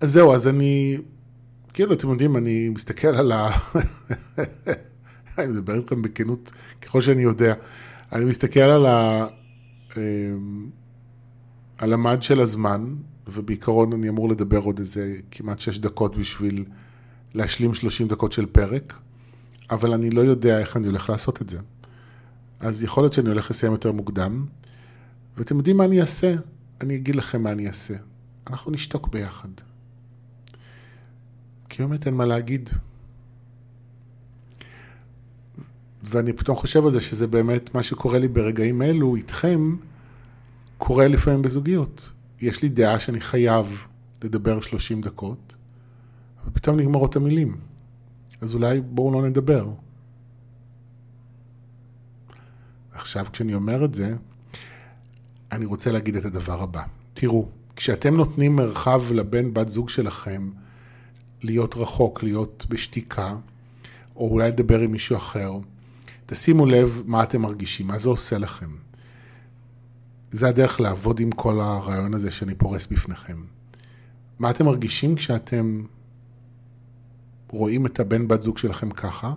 אז 0.00 0.12
זהו, 0.12 0.32
אז 0.34 0.48
אני, 0.48 0.96
כאילו, 1.72 1.92
אתם 1.92 2.08
יודעים, 2.08 2.36
אני 2.36 2.68
מסתכל 2.68 3.08
על 3.08 3.32
ה... 3.32 3.50
אני 5.38 5.46
מדבר 5.46 5.74
איתכם 5.74 6.02
בכנות, 6.02 6.52
ככל 6.82 7.00
שאני 7.00 7.22
יודע. 7.22 7.54
אני 8.12 8.24
מסתכל 8.24 8.60
על 8.60 8.86
ה... 8.86 9.26
אמ, 9.96 10.70
על 11.78 11.92
המד 11.92 12.22
של 12.22 12.40
הזמן, 12.40 12.94
ובעיקרון 13.26 13.92
אני 13.92 14.08
אמור 14.08 14.28
לדבר 14.28 14.58
עוד 14.58 14.78
איזה 14.78 15.16
כמעט 15.30 15.60
שש 15.60 15.78
דקות 15.78 16.16
בשביל 16.16 16.64
להשלים 17.34 17.74
שלושים 17.74 18.08
דקות 18.08 18.32
של 18.32 18.46
פרק, 18.46 18.94
אבל 19.70 19.92
אני 19.92 20.10
לא 20.10 20.20
יודע 20.20 20.58
איך 20.58 20.76
אני 20.76 20.86
הולך 20.86 21.10
לעשות 21.10 21.42
את 21.42 21.48
זה. 21.48 21.58
אז 22.64 22.82
יכול 22.82 23.02
להיות 23.02 23.12
שאני 23.12 23.28
הולך 23.28 23.50
לסיים 23.50 23.72
יותר 23.72 23.92
מוקדם, 23.92 24.46
ואתם 25.36 25.56
יודעים 25.56 25.76
מה 25.76 25.84
אני 25.84 26.00
אעשה? 26.00 26.34
אני 26.80 26.96
אגיד 26.96 27.16
לכם 27.16 27.42
מה 27.42 27.52
אני 27.52 27.68
אעשה. 27.68 27.94
אנחנו 28.50 28.72
נשתוק 28.72 29.08
ביחד. 29.08 29.48
כי 31.68 31.82
באמת 31.82 32.06
אין 32.06 32.14
מה 32.14 32.24
להגיד. 32.24 32.70
ואני 36.02 36.32
פתאום 36.32 36.56
חושב 36.56 36.84
על 36.84 36.90
זה 36.90 37.00
שזה 37.00 37.26
באמת 37.26 37.74
מה 37.74 37.82
שקורה 37.82 38.18
לי 38.18 38.28
ברגעים 38.28 38.82
אלו 38.82 39.16
איתכם, 39.16 39.76
קורה 40.78 41.08
לפעמים 41.08 41.42
בזוגיות. 41.42 42.12
יש 42.40 42.62
לי 42.62 42.68
דעה 42.68 43.00
שאני 43.00 43.20
חייב 43.20 43.86
לדבר 44.22 44.60
30 44.60 45.00
דקות, 45.00 45.54
ופתאום 46.46 46.80
נגמרות 46.80 47.16
המילים. 47.16 47.56
אז 48.40 48.54
אולי 48.54 48.80
בואו 48.80 49.12
לא 49.12 49.28
נדבר. 49.28 49.68
עכשיו 52.94 53.26
כשאני 53.32 53.54
אומר 53.54 53.84
את 53.84 53.94
זה, 53.94 54.14
אני 55.52 55.64
רוצה 55.64 55.92
להגיד 55.92 56.16
את 56.16 56.24
הדבר 56.24 56.62
הבא. 56.62 56.82
תראו, 57.14 57.48
כשאתם 57.76 58.16
נותנים 58.16 58.56
מרחב 58.56 59.12
לבן 59.12 59.54
בת 59.54 59.68
זוג 59.68 59.88
שלכם 59.88 60.50
להיות 61.42 61.74
רחוק, 61.76 62.22
להיות 62.22 62.66
בשתיקה, 62.68 63.36
או 64.16 64.30
אולי 64.30 64.48
לדבר 64.48 64.80
עם 64.80 64.92
מישהו 64.92 65.16
אחר, 65.16 65.52
תשימו 66.26 66.66
לב 66.66 67.02
מה 67.06 67.22
אתם 67.22 67.42
מרגישים, 67.42 67.86
מה 67.86 67.98
זה 67.98 68.08
עושה 68.08 68.38
לכם. 68.38 68.70
זה 70.32 70.48
הדרך 70.48 70.80
לעבוד 70.80 71.20
עם 71.20 71.32
כל 71.32 71.60
הרעיון 71.60 72.14
הזה 72.14 72.30
שאני 72.30 72.54
פורס 72.54 72.86
בפניכם. 72.86 73.42
מה 74.38 74.50
אתם 74.50 74.64
מרגישים 74.64 75.14
כשאתם 75.14 75.82
רואים 77.48 77.86
את 77.86 78.00
הבן 78.00 78.28
בת 78.28 78.42
זוג 78.42 78.58
שלכם 78.58 78.90
ככה? 78.90 79.34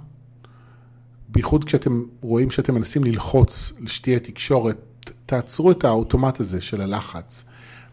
בייחוד 1.29 1.63
כשאתם 1.63 2.03
רואים 2.21 2.51
שאתם 2.51 2.75
מנסים 2.75 3.03
ללחוץ 3.03 3.73
שתהיה 3.87 4.19
תקשורת, 4.19 5.11
תעצרו 5.25 5.71
את 5.71 5.83
האוטומט 5.83 6.39
הזה 6.39 6.61
של 6.61 6.81
הלחץ 6.81 7.45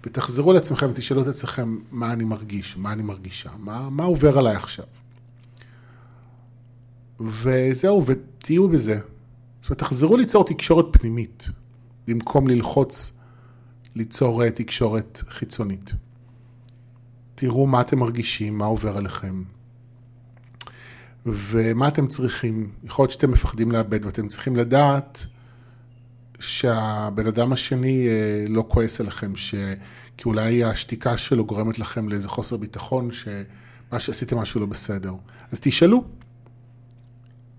ותחזרו 0.07 0.53
לעצמכם 0.53 0.87
ותשאלו 0.90 1.23
את 1.23 1.27
עצמכם 1.27 1.79
מה 1.90 2.12
אני 2.12 2.25
מרגיש, 2.25 2.77
מה 2.77 2.92
אני 2.92 3.03
מרגישה, 3.03 3.51
מה, 3.59 3.90
מה 3.90 4.05
עובר 4.05 4.38
עליי 4.38 4.57
עכשיו. 4.57 4.85
וזהו, 7.20 8.07
ותהיו 8.07 8.68
בזה. 8.68 8.99
זאת 9.62 9.70
אומרת, 9.70 9.79
תחזרו 9.79 10.16
ליצור 10.16 10.44
תקשורת 10.44 10.87
פנימית, 10.90 11.49
במקום 12.09 12.49
ללחוץ 12.49 13.12
ליצור 13.94 14.51
תקשורת 14.51 15.23
חיצונית. 15.29 15.92
תראו 17.35 17.66
מה 17.66 17.81
אתם 17.81 17.99
מרגישים, 17.99 18.59
מה 18.59 18.64
עובר 18.64 18.97
עליכם, 18.97 19.42
ומה 21.27 21.89
אתם 21.89 22.07
צריכים. 22.07 22.71
יכול 22.85 23.03
להיות 23.03 23.13
שאתם 23.13 23.31
מפחדים 23.31 23.73
לאבד 23.73 24.05
ואתם 24.05 24.29
צריכים 24.29 24.57
לדעת 24.57 25.27
שהבן 26.41 27.27
אדם 27.27 27.53
השני 27.53 28.09
אה, 28.09 28.45
לא 28.49 28.65
כועס 28.69 29.01
עליכם, 29.01 29.37
ש... 29.37 29.55
כי 30.17 30.29
אולי 30.29 30.65
השתיקה 30.65 31.19
שלו 31.19 31.47
גורמת 31.47 31.79
לכם 31.79 32.09
לאיזה 32.09 32.29
חוסר 32.29 32.57
ביטחון, 32.57 33.13
שמה 33.13 34.01
שעשיתם 34.01 34.39
משהו 34.39 34.61
לא 34.61 34.67
בסדר. 34.67 35.15
אז 35.53 35.61
תשאלו. 35.61 36.05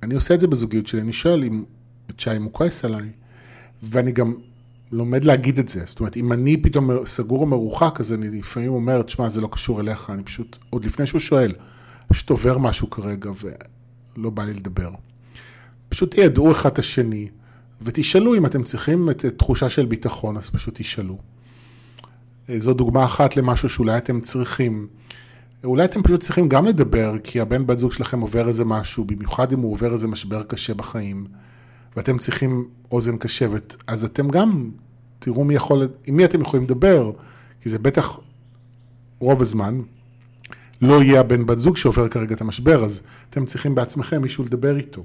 אני 0.03 0.15
עושה 0.15 0.33
את 0.33 0.39
זה 0.39 0.47
בזוגיות 0.47 0.87
שלי, 0.87 1.01
אני 1.01 1.13
שואל 1.13 1.43
אם 1.43 1.63
את 2.09 2.19
שי 2.19 2.37
אם 2.37 2.43
הוא 2.43 2.53
כועס 2.53 2.85
עליי, 2.85 3.09
ואני 3.83 4.11
גם 4.11 4.33
לומד 4.91 5.23
להגיד 5.23 5.59
את 5.59 5.69
זה. 5.69 5.83
זאת 5.85 5.99
אומרת, 5.99 6.17
אם 6.17 6.33
אני 6.33 6.57
פתאום 6.57 7.05
סגור 7.05 7.41
או 7.41 7.45
מרוחק, 7.45 7.99
אז 7.99 8.13
אני 8.13 8.39
לפעמים 8.39 8.71
אומר, 8.71 9.01
תשמע, 9.01 9.29
זה 9.29 9.41
לא 9.41 9.49
קשור 9.51 9.81
אליך, 9.81 10.09
אני 10.09 10.23
פשוט, 10.23 10.57
עוד 10.69 10.85
לפני 10.85 11.07
שהוא 11.07 11.19
שואל, 11.19 11.51
פשוט 12.07 12.29
עובר 12.29 12.57
משהו 12.57 12.89
כרגע 12.89 13.31
ולא 13.41 14.29
בא 14.29 14.43
לי 14.43 14.53
לדבר. 14.53 14.91
פשוט 15.89 16.13
תיידעו 16.13 16.51
אחד 16.51 16.71
את 16.71 16.79
השני, 16.79 17.29
ותשאלו 17.81 18.35
אם 18.35 18.45
אתם 18.45 18.63
צריכים 18.63 19.09
את 19.09 19.25
תחושה 19.25 19.69
של 19.69 19.85
ביטחון, 19.85 20.37
אז 20.37 20.49
פשוט 20.49 20.73
תשאלו. 20.77 21.17
זו 22.57 22.73
דוגמה 22.73 23.05
אחת 23.05 23.37
למשהו 23.37 23.69
שאולי 23.69 23.97
אתם 23.97 24.21
צריכים. 24.21 24.87
אולי 25.63 25.85
אתם 25.85 26.03
פשוט 26.03 26.21
צריכים 26.21 26.49
גם 26.49 26.65
לדבר, 26.65 27.15
כי 27.23 27.39
הבן 27.39 27.67
בת 27.67 27.79
זוג 27.79 27.91
שלכם 27.91 28.21
עובר 28.21 28.47
איזה 28.47 28.65
משהו, 28.65 29.05
במיוחד 29.05 29.53
אם 29.53 29.59
הוא 29.59 29.71
עובר 29.71 29.93
איזה 29.93 30.07
משבר 30.07 30.43
קשה 30.43 30.73
בחיים, 30.73 31.25
ואתם 31.95 32.17
צריכים 32.17 32.67
אוזן 32.91 33.17
קשבת, 33.17 33.75
אז 33.87 34.05
אתם 34.05 34.29
גם 34.29 34.69
תראו 35.19 35.43
מי 35.43 35.53
יכול, 35.53 35.87
עם 36.05 36.15
מי 36.15 36.25
אתם 36.25 36.41
יכולים 36.41 36.65
לדבר, 36.65 37.11
כי 37.61 37.69
זה 37.69 37.79
בטח 37.79 38.19
רוב 39.19 39.41
הזמן 39.41 39.81
לא 40.81 41.03
יהיה 41.03 41.19
הבן 41.19 41.45
בת 41.45 41.59
זוג 41.59 41.77
שעובר 41.77 42.07
כרגע 42.07 42.35
את 42.35 42.41
המשבר, 42.41 42.85
אז 42.85 43.01
אתם 43.29 43.45
צריכים 43.45 43.75
בעצמכם 43.75 44.21
מישהו 44.21 44.43
לדבר 44.43 44.77
איתו. 44.77 45.03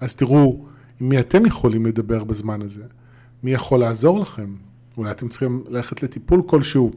אז 0.00 0.14
תראו 0.14 0.64
עם 1.00 1.08
מי 1.08 1.20
אתם 1.20 1.46
יכולים 1.46 1.86
לדבר 1.86 2.24
בזמן 2.24 2.62
הזה, 2.62 2.84
מי 3.42 3.52
יכול 3.52 3.80
לעזור 3.80 4.20
לכם. 4.20 4.54
אולי 4.96 5.10
אתם 5.10 5.28
צריכים 5.28 5.64
ללכת 5.68 6.02
לטיפול 6.02 6.42
כלשהו 6.46 6.92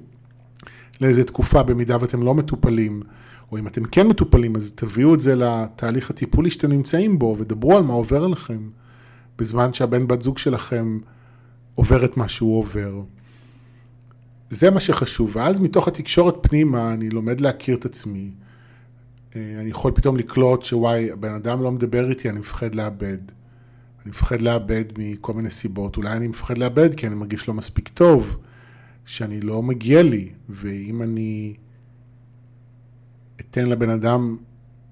לאיזה 1.01 1.23
תקופה 1.23 1.63
במידה 1.63 1.97
ואתם 2.01 2.23
לא 2.23 2.35
מטופלים, 2.35 3.01
או 3.51 3.57
אם 3.57 3.67
אתם 3.67 3.85
כן 3.85 4.07
מטופלים, 4.07 4.55
אז 4.55 4.71
תביאו 4.71 5.13
את 5.13 5.21
זה 5.21 5.35
לתהליך 5.35 6.09
הטיפולי 6.09 6.51
שאתם 6.51 6.71
נמצאים 6.71 7.19
בו, 7.19 7.35
ודברו 7.39 7.77
על 7.77 7.83
מה 7.83 7.93
עובר 7.93 8.23
עליכם, 8.23 8.69
בזמן 9.37 9.73
שהבן 9.73 10.07
בת 10.07 10.21
זוג 10.21 10.37
שלכם 10.37 10.99
עובר 11.75 12.05
את 12.05 12.17
מה 12.17 12.27
שהוא 12.27 12.59
עובר. 12.59 13.01
זה 14.49 14.71
מה 14.71 14.79
שחשוב, 14.79 15.31
ואז 15.33 15.59
מתוך 15.59 15.87
התקשורת 15.87 16.35
פנימה 16.41 16.93
אני 16.93 17.09
לומד 17.09 17.41
להכיר 17.41 17.75
את 17.75 17.85
עצמי. 17.85 18.31
אה, 19.35 19.55
אני 19.59 19.69
יכול 19.69 19.91
פתאום 19.91 20.17
לקלוט 20.17 20.63
שוואי, 20.63 21.11
הבן 21.11 21.33
אדם 21.33 21.61
לא 21.61 21.71
מדבר 21.71 22.09
איתי, 22.09 22.29
אני 22.29 22.39
מפחד 22.39 22.75
לאבד. 22.75 23.17
אני 24.01 24.09
מפחד 24.09 24.41
לאבד 24.41 24.85
מכל 24.97 25.33
מיני 25.33 25.49
סיבות. 25.49 25.97
אולי 25.97 26.11
אני 26.11 26.27
מפחד 26.27 26.57
לאבד 26.57 26.95
כי 26.95 27.07
אני 27.07 27.15
מרגיש 27.15 27.47
לא 27.47 27.53
מספיק 27.53 27.87
טוב, 27.89 28.37
שאני 29.05 29.41
לא 29.41 29.63
מגיע 29.63 30.03
לי, 30.03 30.29
ואם 30.49 31.01
אני 31.01 31.53
אתן 33.39 33.65
לבן 33.65 33.89
אדם 33.89 34.37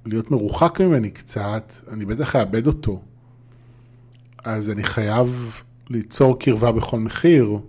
להיות 0.05 0.31
מרוחק 0.31 0.81
ממני 0.81 1.11
קצת, 1.11 1.73
אני 1.91 2.05
בטח 2.05 2.35
אאבד 2.35 2.67
אותו. 2.67 3.01
אז 4.43 4.69
אני 4.69 4.83
חייב 4.83 5.61
ליצור 5.89 6.39
קרבה 6.39 6.71
בכל 6.71 6.99
מחיר. 6.99 7.45
זאת 7.45 7.61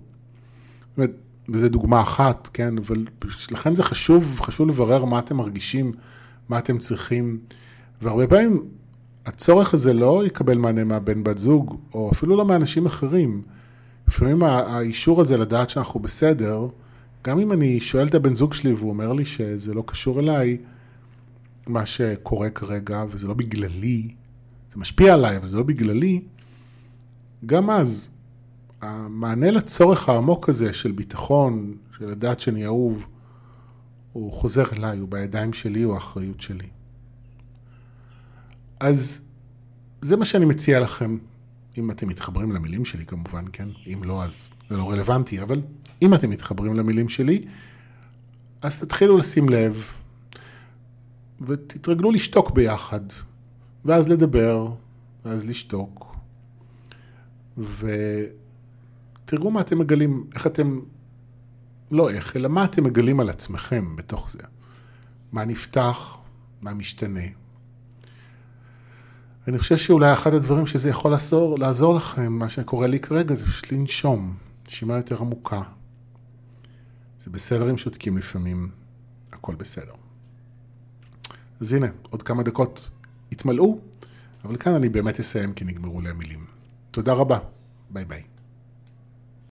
אומרת, 0.97 1.11
וזו 1.49 1.69
דוגמה 1.69 2.03
אחת, 2.03 2.49
כן, 2.53 2.79
אבל 2.79 3.07
לכן 3.51 3.75
זה 3.75 3.83
חשוב, 3.83 4.41
חשוב 4.41 4.69
לברר 4.69 5.05
מה 5.05 5.19
אתם 5.19 5.37
מרגישים, 5.37 5.93
מה 6.49 6.59
אתם 6.59 6.79
צריכים, 6.79 7.39
והרבה 8.03 8.27
פעמים 8.27 8.63
הצורך 9.27 9.75
הזה 9.75 9.93
לא 9.93 10.27
יקבל 10.27 10.59
מענה 10.59 10.85
מהבן 10.85 11.25
בת 11.25 11.39
זוג, 11.39 11.79
או 11.95 12.11
אפילו 12.13 12.37
לא 12.37 12.45
מאנשים 12.45 12.87
אחרים. 12.87 13.43
לפעמים 14.09 14.43
האישור 14.43 15.21
הזה 15.21 15.37
לדעת 15.37 15.71
שאנחנו 15.71 16.01
בסדר, 16.01 16.67
גם 17.25 17.39
אם 17.39 17.53
אני 17.53 17.81
שואל 17.81 18.07
את 18.07 18.15
הבן 18.15 18.35
זוג 18.35 18.55
שלי 18.55 18.73
והוא 18.73 18.91
אומר 18.91 19.13
לי 19.13 19.25
שזה 19.25 19.75
לא 19.75 19.85
קשור 19.87 20.21
אליי, 20.21 20.59
מה 21.67 21.87
שקורה 21.87 22.51
כרגע, 22.51 23.05
וזה 23.11 23.29
לא 23.29 23.35
בגללי, 23.35 24.09
זה 24.75 24.81
משפיע 24.81 25.15
עליי, 25.15 25.37
אבל 25.37 25.47
זה 25.47 25.57
לא 25.57 25.63
בגללי, 25.63 26.23
גם 27.47 27.71
אז 27.71 28.11
המענה 28.85 29.51
לצורך 29.51 30.09
העמוק 30.09 30.49
הזה 30.49 30.73
של 30.73 30.93
ביטחון, 30.93 31.77
של 31.99 32.07
לדעת 32.07 32.41
שאני 32.41 32.65
אהוב, 32.65 33.05
הוא 34.13 34.33
חוזר 34.33 34.65
אליי, 34.73 34.99
הוא 34.99 35.09
בידיים 35.09 35.53
שלי, 35.53 35.83
הוא 35.83 35.95
האחריות 35.95 36.41
שלי. 36.41 36.69
אז 38.81 39.21
זה 40.03 40.17
מה 40.17 40.25
שאני 40.25 40.45
מציע 40.45 40.81
לכם, 40.81 41.19
אם 41.79 41.91
אתם 41.91 42.09
מתחברים 42.09 42.53
למילים 42.53 42.85
שלי 42.85 43.07
כמובן, 43.07 43.45
כן? 43.53 43.69
אם 43.87 44.05
לא, 44.05 44.25
אז 44.25 44.51
זה 44.71 44.77
לא 44.77 44.91
רלוונטי, 44.91 45.43
אבל 45.43 45.61
אם 46.03 46.15
אתם 46.15 46.31
מתחברים 46.31 46.75
למילים 46.75 47.09
שלי, 47.09 47.45
אז 48.63 48.81
תתחילו 48.81 49.19
לשים 49.19 49.49
לב, 49.49 49.93
ותתרגלו 51.41 52.11
לשתוק 52.11 52.51
ביחד, 52.51 53.01
ואז 53.85 54.09
לדבר, 54.09 54.73
ואז 55.25 55.45
לשתוק, 55.45 56.17
ותראו 59.25 59.51
מה 59.51 59.61
אתם 59.61 59.79
מגלים, 59.79 60.27
איך 60.35 60.47
אתם, 60.47 60.81
לא 61.91 62.11
איך, 62.11 62.37
אלא 62.37 62.49
מה 62.49 62.65
אתם 62.65 62.85
מגלים 62.85 63.21
על 63.21 63.31
עצמכם 63.31 63.97
בתוך 63.97 64.31
זה. 64.31 64.39
מה 65.33 65.45
נפתח, 65.45 66.17
מה 66.63 66.75
משתנה. 66.75 67.21
אני 69.49 69.59
חושב 69.59 69.77
שאולי 69.77 70.13
אחד 70.13 70.35
הדברים 70.35 70.67
שזה 70.67 70.89
יכול 70.89 71.11
לעזור, 71.11 71.59
לעזור 71.59 71.95
לכם, 71.95 72.33
מה 72.33 72.49
שקורה 72.49 72.87
לי 72.87 73.01
כרגע, 73.01 73.35
זה 73.35 73.47
פשוט 73.47 73.73
לנשום, 73.73 74.37
נשימה 74.69 74.97
יותר 74.97 75.21
עמוקה. 75.21 75.63
זה 77.21 77.31
בסדר 77.31 77.71
אם 77.71 77.79
שותקים 77.79 78.19
לפעמים, 78.19 78.71
הכל 79.33 79.55
בסדר. 79.55 79.93
אז 81.61 81.73
הנה, 81.73 81.87
עוד 82.11 82.23
כמה 82.23 82.43
דקות 82.43 82.91
יתמלאו, 83.33 83.79
אבל 84.45 84.57
כאן 84.57 84.75
אני 84.75 84.89
באמת 84.89 85.21
אסיים 85.21 85.53
כי 85.53 85.65
נגמרו 85.65 86.01
לי 86.01 86.11
המילים. 86.11 86.47
תודה 86.91 87.13
רבה, 87.13 87.39
ביי 87.91 88.05
ביי. 88.05 88.34